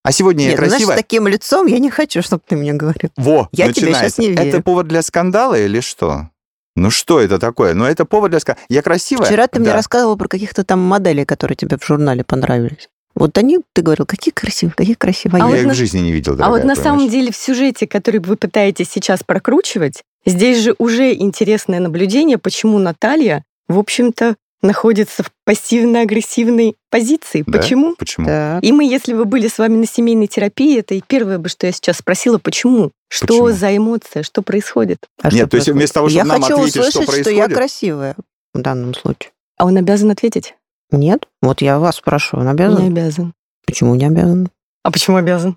А 0.02 0.12
сегодня 0.12 0.44
я 0.44 0.50
Нет, 0.50 0.60
ну, 0.60 0.66
знаешь, 0.66 0.72
с 0.82 0.84
красивая? 0.86 0.96
таким 0.96 1.28
лицом 1.28 1.66
я 1.66 1.78
не 1.78 1.90
хочу, 1.90 2.22
чтобы 2.22 2.42
ты 2.46 2.56
мне 2.56 2.72
говорил. 2.72 3.10
Во, 3.16 3.48
Я 3.52 3.66
тебе 3.72 3.88
щас 3.88 3.92
начинается. 4.16 4.20
не 4.22 4.28
верю. 4.28 4.42
Это 4.48 4.62
повод 4.62 4.88
для 4.88 5.02
скандала 5.02 5.58
или 5.58 5.80
что? 5.80 6.30
Ну 6.76 6.90
что 6.90 7.20
это 7.20 7.38
такое? 7.38 7.74
Ну 7.74 7.84
это 7.84 8.04
повод 8.06 8.30
для 8.30 8.40
скандала. 8.40 8.64
Я 8.70 8.80
красивая? 8.82 9.26
Вчера 9.26 9.46
ты 9.46 9.58
мне 9.58 9.70
Да. 9.70 9.74
рассказывал 9.74 10.16
про 10.16 10.28
каких-то 10.28 10.64
там 10.64 10.78
моделей, 10.80 11.24
которые 11.26 11.56
тебе 11.56 11.76
в 11.76 11.84
журнале 11.84 12.22
понравились. 12.24 12.88
Вот 13.20 13.38
они, 13.38 13.58
ты 13.74 13.82
говорил, 13.82 14.06
какие 14.06 14.32
красивые, 14.32 14.74
какие 14.74 14.94
красивые. 14.94 15.42
А 15.42 15.46
Я 15.46 15.50
вот 15.52 15.58
их 15.60 15.66
на- 15.66 15.74
в 15.74 15.76
жизни 15.76 16.00
не 16.00 16.10
видел, 16.10 16.32
А 16.32 16.36
вот 16.36 16.38
дорогая, 16.62 16.64
на 16.64 16.74
самом 16.74 16.98
понимаешь? 17.00 17.12
деле 17.12 17.32
в 17.32 17.36
сюжете, 17.36 17.86
который 17.86 18.18
вы 18.20 18.34
пытаетесь 18.36 18.88
сейчас 18.90 19.22
прокручивать, 19.22 20.02
здесь 20.26 20.58
же 20.58 20.74
уже 20.78 21.14
интересное 21.14 21.80
наблюдение, 21.80 22.38
почему 22.38 22.78
Наталья, 22.78 23.44
в 23.68 23.78
общем-то, 23.78 24.36
находится 24.62 25.22
в 25.22 25.30
пассивно-агрессивной 25.46 26.76
позиции. 26.90 27.44
Да? 27.46 27.58
Почему? 27.58 27.94
Почему? 27.96 28.26
Так. 28.26 28.62
И 28.62 28.72
мы, 28.72 28.84
если 28.84 29.14
бы 29.14 29.24
были 29.24 29.48
с 29.48 29.58
вами 29.58 29.76
на 29.76 29.86
семейной 29.86 30.26
терапии, 30.26 30.78
это 30.78 30.94
и 30.94 31.02
первое 31.06 31.38
бы, 31.38 31.48
что 31.48 31.66
я 31.66 31.72
сейчас 31.72 31.98
спросила, 31.98 32.38
почему? 32.38 32.90
Что 33.08 33.26
Почему? 33.26 33.50
за 33.52 33.76
эмоция? 33.76 34.22
Что 34.22 34.42
происходит? 34.42 34.98
А 35.22 35.28
Нет, 35.28 35.32
что 35.32 35.38
то 35.48 35.56
есть 35.56 35.66
происходит? 35.66 35.74
вместо 35.76 35.94
того, 35.94 36.08
я 36.08 36.20
чтобы 36.24 36.28
нам 36.28 36.42
хочу 36.42 36.54
ответить, 36.56 36.72
что 36.72 37.00
услышать, 37.00 37.02
что 37.22 37.30
я 37.30 37.36
происходит? 37.44 37.56
красивая 37.56 38.16
в 38.54 38.60
данном 38.60 38.94
случае. 38.94 39.32
А 39.58 39.64
он 39.66 39.76
обязан 39.76 40.10
ответить? 40.10 40.54
Нет? 40.92 41.26
Вот 41.42 41.62
я 41.62 41.78
вас 41.78 42.00
прошу, 42.00 42.38
он 42.38 42.48
обязан? 42.48 42.82
Не 42.82 42.88
обязан. 42.88 43.34
Почему 43.66 43.94
не 43.94 44.04
обязан? 44.06 44.48
А 44.82 44.90
почему 44.90 45.16
обязан? 45.16 45.56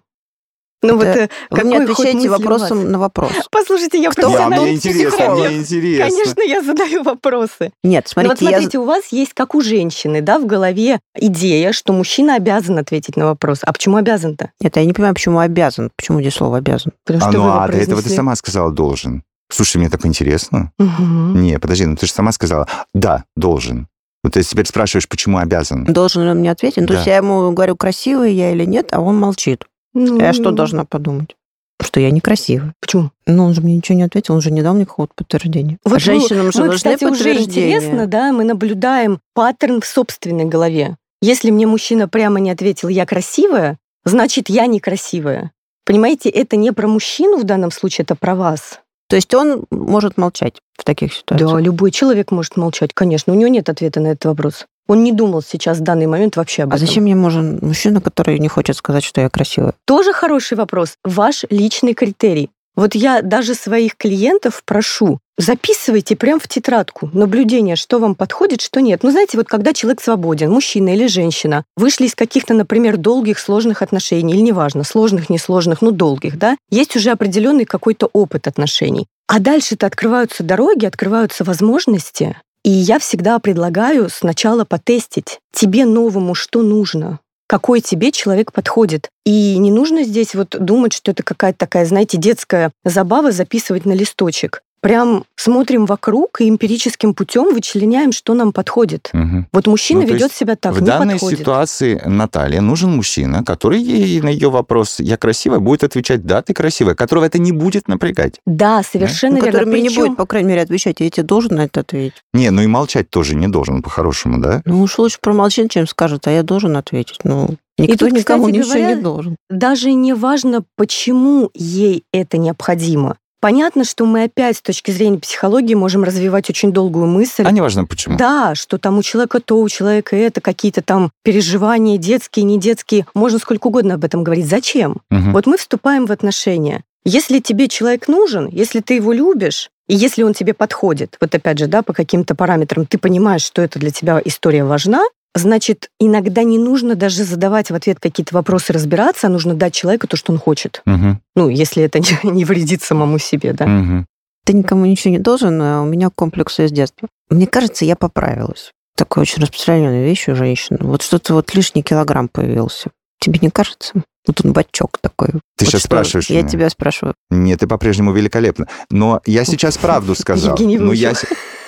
Ну 0.84 0.98
вот 0.98 1.06
Это 1.06 1.20
э, 1.22 1.30
Вы 1.50 1.64
мне 1.64 1.80
какой 1.80 1.94
отвечаете 1.94 2.30
вас? 2.30 2.40
вопросом 2.40 2.92
на 2.92 3.00
вопрос. 3.00 3.32
Послушайте, 3.50 4.02
я 4.02 4.12
Кто? 4.12 4.24
Профессиональный 4.24 4.66
мне 4.66 4.74
интересно, 4.76 5.12
психолог. 5.18 5.48
мне 5.48 5.58
интересно. 5.60 6.06
Конечно, 6.10 6.42
я 6.42 6.62
задаю 6.62 7.04
вопросы. 7.04 7.72
Нет, 7.86 8.12
Ну 8.16 8.24
вот 8.24 8.38
смотрите, 8.38 8.46
я... 8.46 8.52
смотрите, 8.58 8.80
у 8.80 8.84
вас 8.84 9.08
есть, 9.12 9.34
как 9.34 9.56
у 9.56 9.62
женщины, 9.62 10.22
да, 10.22 10.40
в 10.40 10.46
голове 10.46 11.00
идея, 11.16 11.72
что 11.72 11.94
мужчина 11.94 12.36
обязан 12.36 12.78
ответить 12.78 13.16
на 13.16 13.26
вопрос. 13.28 13.60
А 13.64 13.72
почему 13.72 13.96
обязан-то? 13.96 14.52
Нет, 14.60 14.76
я 14.76 14.84
не 14.84 14.92
понимаю, 14.92 15.16
почему 15.16 15.40
обязан. 15.40 15.90
Почему 15.96 16.20
здесь 16.20 16.34
слово 16.34 16.58
обязан? 16.58 16.92
Потому 17.06 17.26
А 17.26 17.30
что 17.32 17.38
ну 17.40 17.50
а 17.50 17.68
до 17.70 17.78
этого 17.78 18.02
ты 18.02 18.10
сама 18.10 18.36
сказала 18.36 18.70
должен. 18.70 19.24
Слушай, 19.50 19.78
мне 19.78 19.90
так 19.90 20.06
интересно. 20.06 20.72
Мгм. 20.80 21.42
Не, 21.42 21.60
подожди, 21.60 21.86
ну 21.86 21.96
ты 21.96 22.08
же 22.08 22.12
сама 22.12 22.34
сказала, 22.34 22.68
да, 22.94 23.24
должен. 23.38 23.88
Вот 24.24 24.34
ты 24.34 24.44
теперь 24.44 24.66
спрашиваешь, 24.66 25.08
почему 25.08 25.38
обязан? 25.38 25.84
Должен 25.86 26.24
ли 26.24 26.30
он 26.30 26.40
мне 26.40 26.52
ответить? 26.52 26.78
Ну, 26.78 26.88
То 26.88 26.94
Да. 26.94 27.00
есть 27.00 27.08
я 27.08 27.18
ему 27.18 27.52
говорю, 27.52 27.76
красивый 27.76 28.34
я 28.34 28.52
или 28.52 28.66
нет, 28.66 28.90
а 28.92 29.02
он 29.02 29.20
молчит. 29.20 29.66
Ну, 29.94 30.20
А 30.20 30.24
Я 30.24 30.34
что 30.34 30.52
должна 30.52 30.86
подумать? 30.86 31.36
Что 31.82 32.00
я 32.00 32.12
некрасивая. 32.12 32.74
Почему? 32.80 33.12
Ну, 33.28 33.46
он 33.46 33.54
же 33.54 33.62
мне 33.62 33.76
ничего 33.76 33.98
не 33.98 34.04
ответил, 34.04 34.34
он 34.36 34.42
же 34.42 34.52
не 34.52 34.62
дал 34.62 34.74
мне 34.74 34.86
какого-то 34.86 35.14
подтверждения. 35.16 35.78
Вот 35.84 35.98
а 35.98 36.00
женщинам 36.00 36.52
же 36.52 36.62
мы, 36.62 36.68
нужны 36.68 36.78
кстати, 36.78 37.04
уже 37.04 37.36
интересно, 37.36 38.08
да, 38.08 38.32
мы 38.32 38.46
наблюдаем 38.46 39.20
паттерн 39.34 39.82
в 39.82 39.86
собственной 39.86 40.46
голове. 40.46 40.96
Если 41.22 41.52
мне 41.52 41.68
мужчина 41.68 42.08
прямо 42.08 42.40
не 42.40 42.52
ответил 42.52 42.88
«я 42.90 43.06
красивая», 43.06 43.78
значит, 44.06 44.50
я 44.50 44.66
некрасивая. 44.66 45.52
Понимаете, 45.86 46.30
это 46.30 46.56
не 46.56 46.72
про 46.72 46.88
мужчину 46.88 47.38
в 47.38 47.44
данном 47.44 47.72
случае, 47.72 48.04
это 48.04 48.16
про 48.16 48.36
вас. 48.36 48.80
То 49.14 49.18
есть 49.18 49.32
он 49.36 49.66
может 49.70 50.18
молчать 50.18 50.56
в 50.76 50.84
таких 50.84 51.14
ситуациях? 51.14 51.52
Да, 51.52 51.60
любой 51.60 51.92
человек 51.92 52.32
может 52.32 52.58
молчать, 52.58 52.96
конечно. 52.96 53.32
У 53.32 53.36
него 53.36 53.48
нет 53.48 53.70
ответа 53.70 54.00
на 54.00 54.08
этот 54.08 54.26
вопрос. 54.26 54.66
Он 54.88 55.04
не 55.04 55.12
думал 55.12 55.44
сейчас 55.44 55.78
в 55.78 55.82
данный 55.82 56.08
момент 56.08 56.36
вообще 56.36 56.64
об 56.64 56.74
А 56.74 56.78
этом. 56.78 56.88
зачем 56.88 57.04
мне 57.04 57.14
нужен 57.14 57.60
мужчина, 57.62 58.02
который 58.02 58.40
не 58.40 58.48
хочет 58.48 58.76
сказать, 58.76 59.04
что 59.04 59.22
я 59.22 59.30
красивая? 59.30 59.76
Тоже 59.86 60.14
хороший 60.14 60.58
вопрос. 60.58 60.96
Ваш 61.04 61.46
личный 61.52 61.94
критерий. 61.94 62.50
Вот 62.76 62.96
я 62.96 63.22
даже 63.22 63.54
своих 63.54 63.96
клиентов 63.96 64.64
прошу, 64.66 65.20
записывайте 65.38 66.16
прям 66.16 66.40
в 66.40 66.48
тетрадку 66.48 67.10
наблюдение, 67.14 67.76
что 67.76 68.00
вам 68.00 68.16
подходит, 68.16 68.62
что 68.62 68.82
нет. 68.82 69.04
Ну, 69.04 69.12
знаете, 69.12 69.38
вот 69.38 69.48
когда 69.48 69.74
человек 69.74 70.02
свободен, 70.02 70.52
мужчина 70.52 70.90
или 70.90 71.08
женщина, 71.08 71.66
вышли 71.76 72.06
из 72.06 72.16
каких-то, 72.16 72.54
например, 72.54 72.98
долгих, 72.98 73.38
сложных 73.40 73.82
отношений, 73.82 74.34
или 74.34 74.42
неважно, 74.42 74.84
сложных, 74.84 75.30
несложных, 75.30 75.82
ну, 75.82 75.92
долгих, 75.92 76.38
да, 76.38 76.58
есть 76.72 76.96
уже 76.96 77.12
определенный 77.12 77.66
какой-то 77.66 78.10
опыт 78.12 78.48
отношений. 78.48 79.08
А 79.28 79.40
дальше-то 79.40 79.86
открываются 79.86 80.44
дороги, 80.44 80.86
открываются 80.86 81.44
возможности. 81.44 82.38
И 82.64 82.70
я 82.70 82.98
всегда 82.98 83.40
предлагаю 83.40 84.10
сначала 84.10 84.64
потестить 84.64 85.40
тебе 85.54 85.86
новому, 85.86 86.34
что 86.34 86.62
нужно, 86.62 87.20
какой 87.54 87.82
тебе 87.82 88.12
человек 88.12 88.52
подходит. 88.52 89.12
И 89.26 89.60
не 89.60 89.70
нужно 89.70 90.02
здесь 90.02 90.34
вот 90.34 90.56
думать, 90.60 90.92
что 90.92 91.12
это 91.12 91.22
какая-то 91.22 91.60
такая, 91.60 91.86
знаете, 91.86 92.18
детская 92.18 92.72
забава 92.84 93.32
записывать 93.32 93.86
на 93.86 93.92
листочек. 93.92 94.64
Прям 94.84 95.24
смотрим 95.38 95.86
вокруг 95.86 96.42
и 96.42 96.50
эмпирическим 96.50 97.14
путем 97.14 97.54
вычленяем, 97.54 98.12
что 98.12 98.34
нам 98.34 98.52
подходит. 98.52 99.10
Мгм. 99.14 99.48
Вот 99.54 99.66
мужчина 99.66 100.02
Ну, 100.02 100.08
ведет 100.08 100.34
себя 100.34 100.58
так, 100.58 100.74
в 100.74 100.82
не 100.82 100.86
данной 100.88 101.14
подходит. 101.14 101.40
ситуации 101.40 102.02
Наталье 102.06 102.60
нужен 102.60 102.94
мужчина, 102.94 103.46
который 103.46 103.82
ей 103.82 104.20
на 104.20 104.28
ее 104.28 104.50
вопрос 104.50 105.00
«я 105.00 105.16
красивая» 105.16 105.60
будет 105.60 105.86
отвечать 105.86 106.26
«да, 106.26 106.42
ты 106.42 106.54
красивая», 106.54 106.96
которого 106.96 107.24
это 107.24 107.40
не 107.40 107.54
будет 107.54 107.88
напрягать. 107.88 108.42
Да, 108.46 108.84
совершенно 108.84 109.38
Ну, 109.38 109.46
верно. 109.46 109.52
который 109.54 109.72
мне 109.72 109.82
не 109.84 109.88
Причем- 109.88 110.02
будет, 110.08 110.18
по 110.18 110.26
крайней 110.26 110.50
мере, 110.50 110.62
отвечать. 110.64 111.00
Я 111.00 111.10
тебе 111.10 111.24
должен 111.24 111.56
на 111.56 111.62
это 111.64 111.80
ответить. 111.80 112.22
Не, 112.34 112.50
ну 112.52 112.62
и 112.62 112.68
молчать 112.68 113.10
тоже 113.10 113.36
не 113.36 113.48
должен, 113.48 113.82
по-хорошему, 113.84 114.40
да? 114.42 114.62
Ну 114.66 114.82
уж 114.82 114.98
лучше 115.00 115.18
промолчать, 115.22 115.72
чем 115.72 115.88
скажет, 115.88 116.28
а 116.28 116.32
я 116.32 116.44
должен 116.44 116.76
ответить. 116.76 117.20
Ну, 117.24 117.56
никто 117.78 118.08
тут, 118.08 118.18
никому 118.18 118.48
кстати 118.48 118.58
ничего 118.58 118.74
говоря, 118.74 118.96
не 118.96 119.02
должен. 119.02 119.36
даже 119.50 119.94
не 119.94 120.12
важно, 120.14 120.64
почему 120.76 121.50
ей 121.54 122.04
это 122.12 122.38
необходимо. 122.38 123.16
Понятно, 123.44 123.84
что 123.84 124.06
мы 124.06 124.24
опять 124.24 124.56
с 124.56 124.62
точки 124.62 124.92
зрения 124.92 125.20
психологии 125.20 125.74
можем 125.74 126.06
развивать 126.06 126.50
очень 126.50 126.72
долгую 126.72 127.08
мысль. 127.08 127.44
А 127.46 127.52
неважно 127.52 127.84
почему. 127.84 128.18
Да, 128.18 128.56
что 128.56 128.78
там 128.78 128.98
у 128.98 129.04
человека 129.04 129.42
то, 129.42 129.60
у 129.60 129.68
человека 129.68 130.16
это, 130.16 130.40
какие-то 130.40 130.82
там 130.82 131.12
переживания 131.24 131.98
детские, 131.98 132.46
не 132.46 132.58
детские. 132.58 133.06
Можно 133.14 133.40
сколько 133.40 133.68
угодно 133.68 133.96
об 133.96 134.06
этом 134.06 134.24
говорить. 134.24 134.48
Зачем? 134.48 135.02
Мгм. 135.10 135.34
Вот 135.34 135.46
мы 135.46 135.58
вступаем 135.58 136.06
в 136.06 136.14
отношения. 136.14 136.84
Если 137.04 137.40
тебе 137.40 137.68
человек 137.68 138.08
нужен, 138.08 138.48
если 138.48 138.80
ты 138.80 138.94
его 138.94 139.12
любишь, 139.12 139.72
и 139.90 139.96
если 139.96 140.24
он 140.24 140.34
тебе 140.34 140.54
подходит, 140.54 141.18
вот 141.20 141.36
опять 141.36 141.60
же, 141.60 141.68
да, 141.68 141.82
по 141.82 141.92
каким-то 141.92 142.36
параметрам, 142.36 142.86
ты 142.86 142.98
понимаешь, 142.98 143.44
что 143.44 143.62
это 143.62 143.78
для 143.78 143.92
тебя 143.92 144.22
история 144.24 144.64
важна, 144.64 145.04
значит, 145.36 145.90
иногда 146.00 146.44
не 146.44 146.58
нужно 146.58 146.96
даже 146.96 147.24
задавать 147.24 147.72
в 147.72 147.76
ответ 147.76 148.00
какие-то 148.00 148.36
вопросы, 148.36 148.74
разбираться, 148.74 149.28
а 149.28 149.30
нужно 149.30 149.54
дать 149.54 149.74
человеку 149.74 150.08
то, 150.08 150.18
что 150.18 150.32
он 150.32 150.40
хочет. 150.40 150.82
Мгм. 150.86 151.22
Ну, 151.36 151.50
если 151.50 151.84
это 151.84 152.00
не, 152.00 152.18
не 152.32 152.46
вредит 152.46 152.82
самому 152.82 153.18
себе, 153.20 153.54
да. 153.54 153.66
Мгм. 153.66 154.06
Ты 154.46 154.54
никому 154.54 154.86
ничего 154.86 155.12
не 155.12 155.20
должен, 155.20 155.62
а 155.62 155.82
у 155.82 155.86
меня 155.86 156.10
комплексы 156.10 156.68
с 156.68 156.72
детства. 156.72 157.08
Мне 157.30 157.48
кажется, 157.48 157.86
я 157.86 157.96
поправилась. 157.96 158.72
Такая 158.96 159.22
очень 159.24 159.42
распространенная 159.42 160.06
вещь 160.06 160.28
у 160.28 160.36
женщин. 160.36 160.78
Вот 160.82 161.02
что-то 161.02 161.34
вот 161.34 161.54
лишний 161.56 161.82
килограмм 161.82 162.28
появился. 162.28 162.92
Тебе 163.24 163.40
не 163.42 163.50
кажется? 163.50 163.94
Вот 164.28 164.44
он 164.44 164.52
бачок 164.52 164.98
такой. 165.00 165.30
Ты 165.30 165.40
Вот 165.62 165.68
сейчас 165.70 165.84
спрашиваешь 165.84 166.30
Я 166.30 166.40
меня? 166.40 166.50
тебя 166.50 166.70
спрашиваю. 166.70 167.16
Нет, 167.30 167.62
ты 167.62 167.68
по-прежнему 167.68 168.12
великолепна. 168.12 168.68
Но 168.92 169.22
я 169.26 169.46
сейчас 169.46 169.78
правду 169.78 170.14
сказал. 170.14 170.52
Евгений 170.58 170.78
Ну, 170.78 170.92
я... 170.92 171.14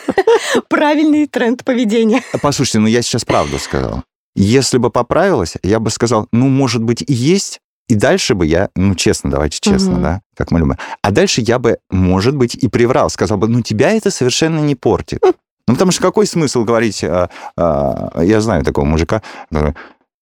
Правильный 0.70 1.28
тренд 1.28 1.64
поведения. 1.64 2.22
Послушайте, 2.42 2.80
ну 2.80 2.88
я 2.88 3.02
сейчас 3.02 3.24
правду 3.24 3.58
сказал. 3.58 4.04
Если 4.36 4.78
бы 4.78 4.90
поправилась, 4.90 5.54
я 5.64 5.80
бы 5.80 5.90
сказал, 5.92 6.28
ну, 6.34 6.50
может 6.50 6.84
быть, 6.84 7.02
и 7.02 7.14
есть, 7.14 7.62
и 7.88 7.96
дальше 7.96 8.36
бы 8.36 8.46
я, 8.46 8.68
ну, 8.76 8.96
честно, 8.96 9.32
давайте 9.32 9.60
честно, 9.62 9.98
да, 10.00 10.22
как 10.36 10.52
мы 10.52 10.60
любим. 10.60 10.76
А 11.02 11.12
дальше 11.12 11.40
я 11.40 11.58
бы, 11.58 11.78
может 11.90 12.36
быть, 12.36 12.54
и 12.54 12.68
приврал, 12.68 13.10
сказал 13.10 13.38
бы, 13.38 13.48
ну, 13.48 13.62
тебя 13.62 13.92
это 13.92 14.12
совершенно 14.12 14.60
не 14.60 14.76
портит. 14.76 15.22
Ну, 15.68 15.74
потому 15.74 15.92
что 15.92 16.02
какой 16.02 16.28
смысл 16.28 16.66
говорить, 16.66 17.02
а, 17.06 17.30
а, 17.58 18.22
я 18.22 18.42
знаю 18.42 18.66
такого 18.66 18.84
мужика, 18.84 19.22
который, 19.50 19.74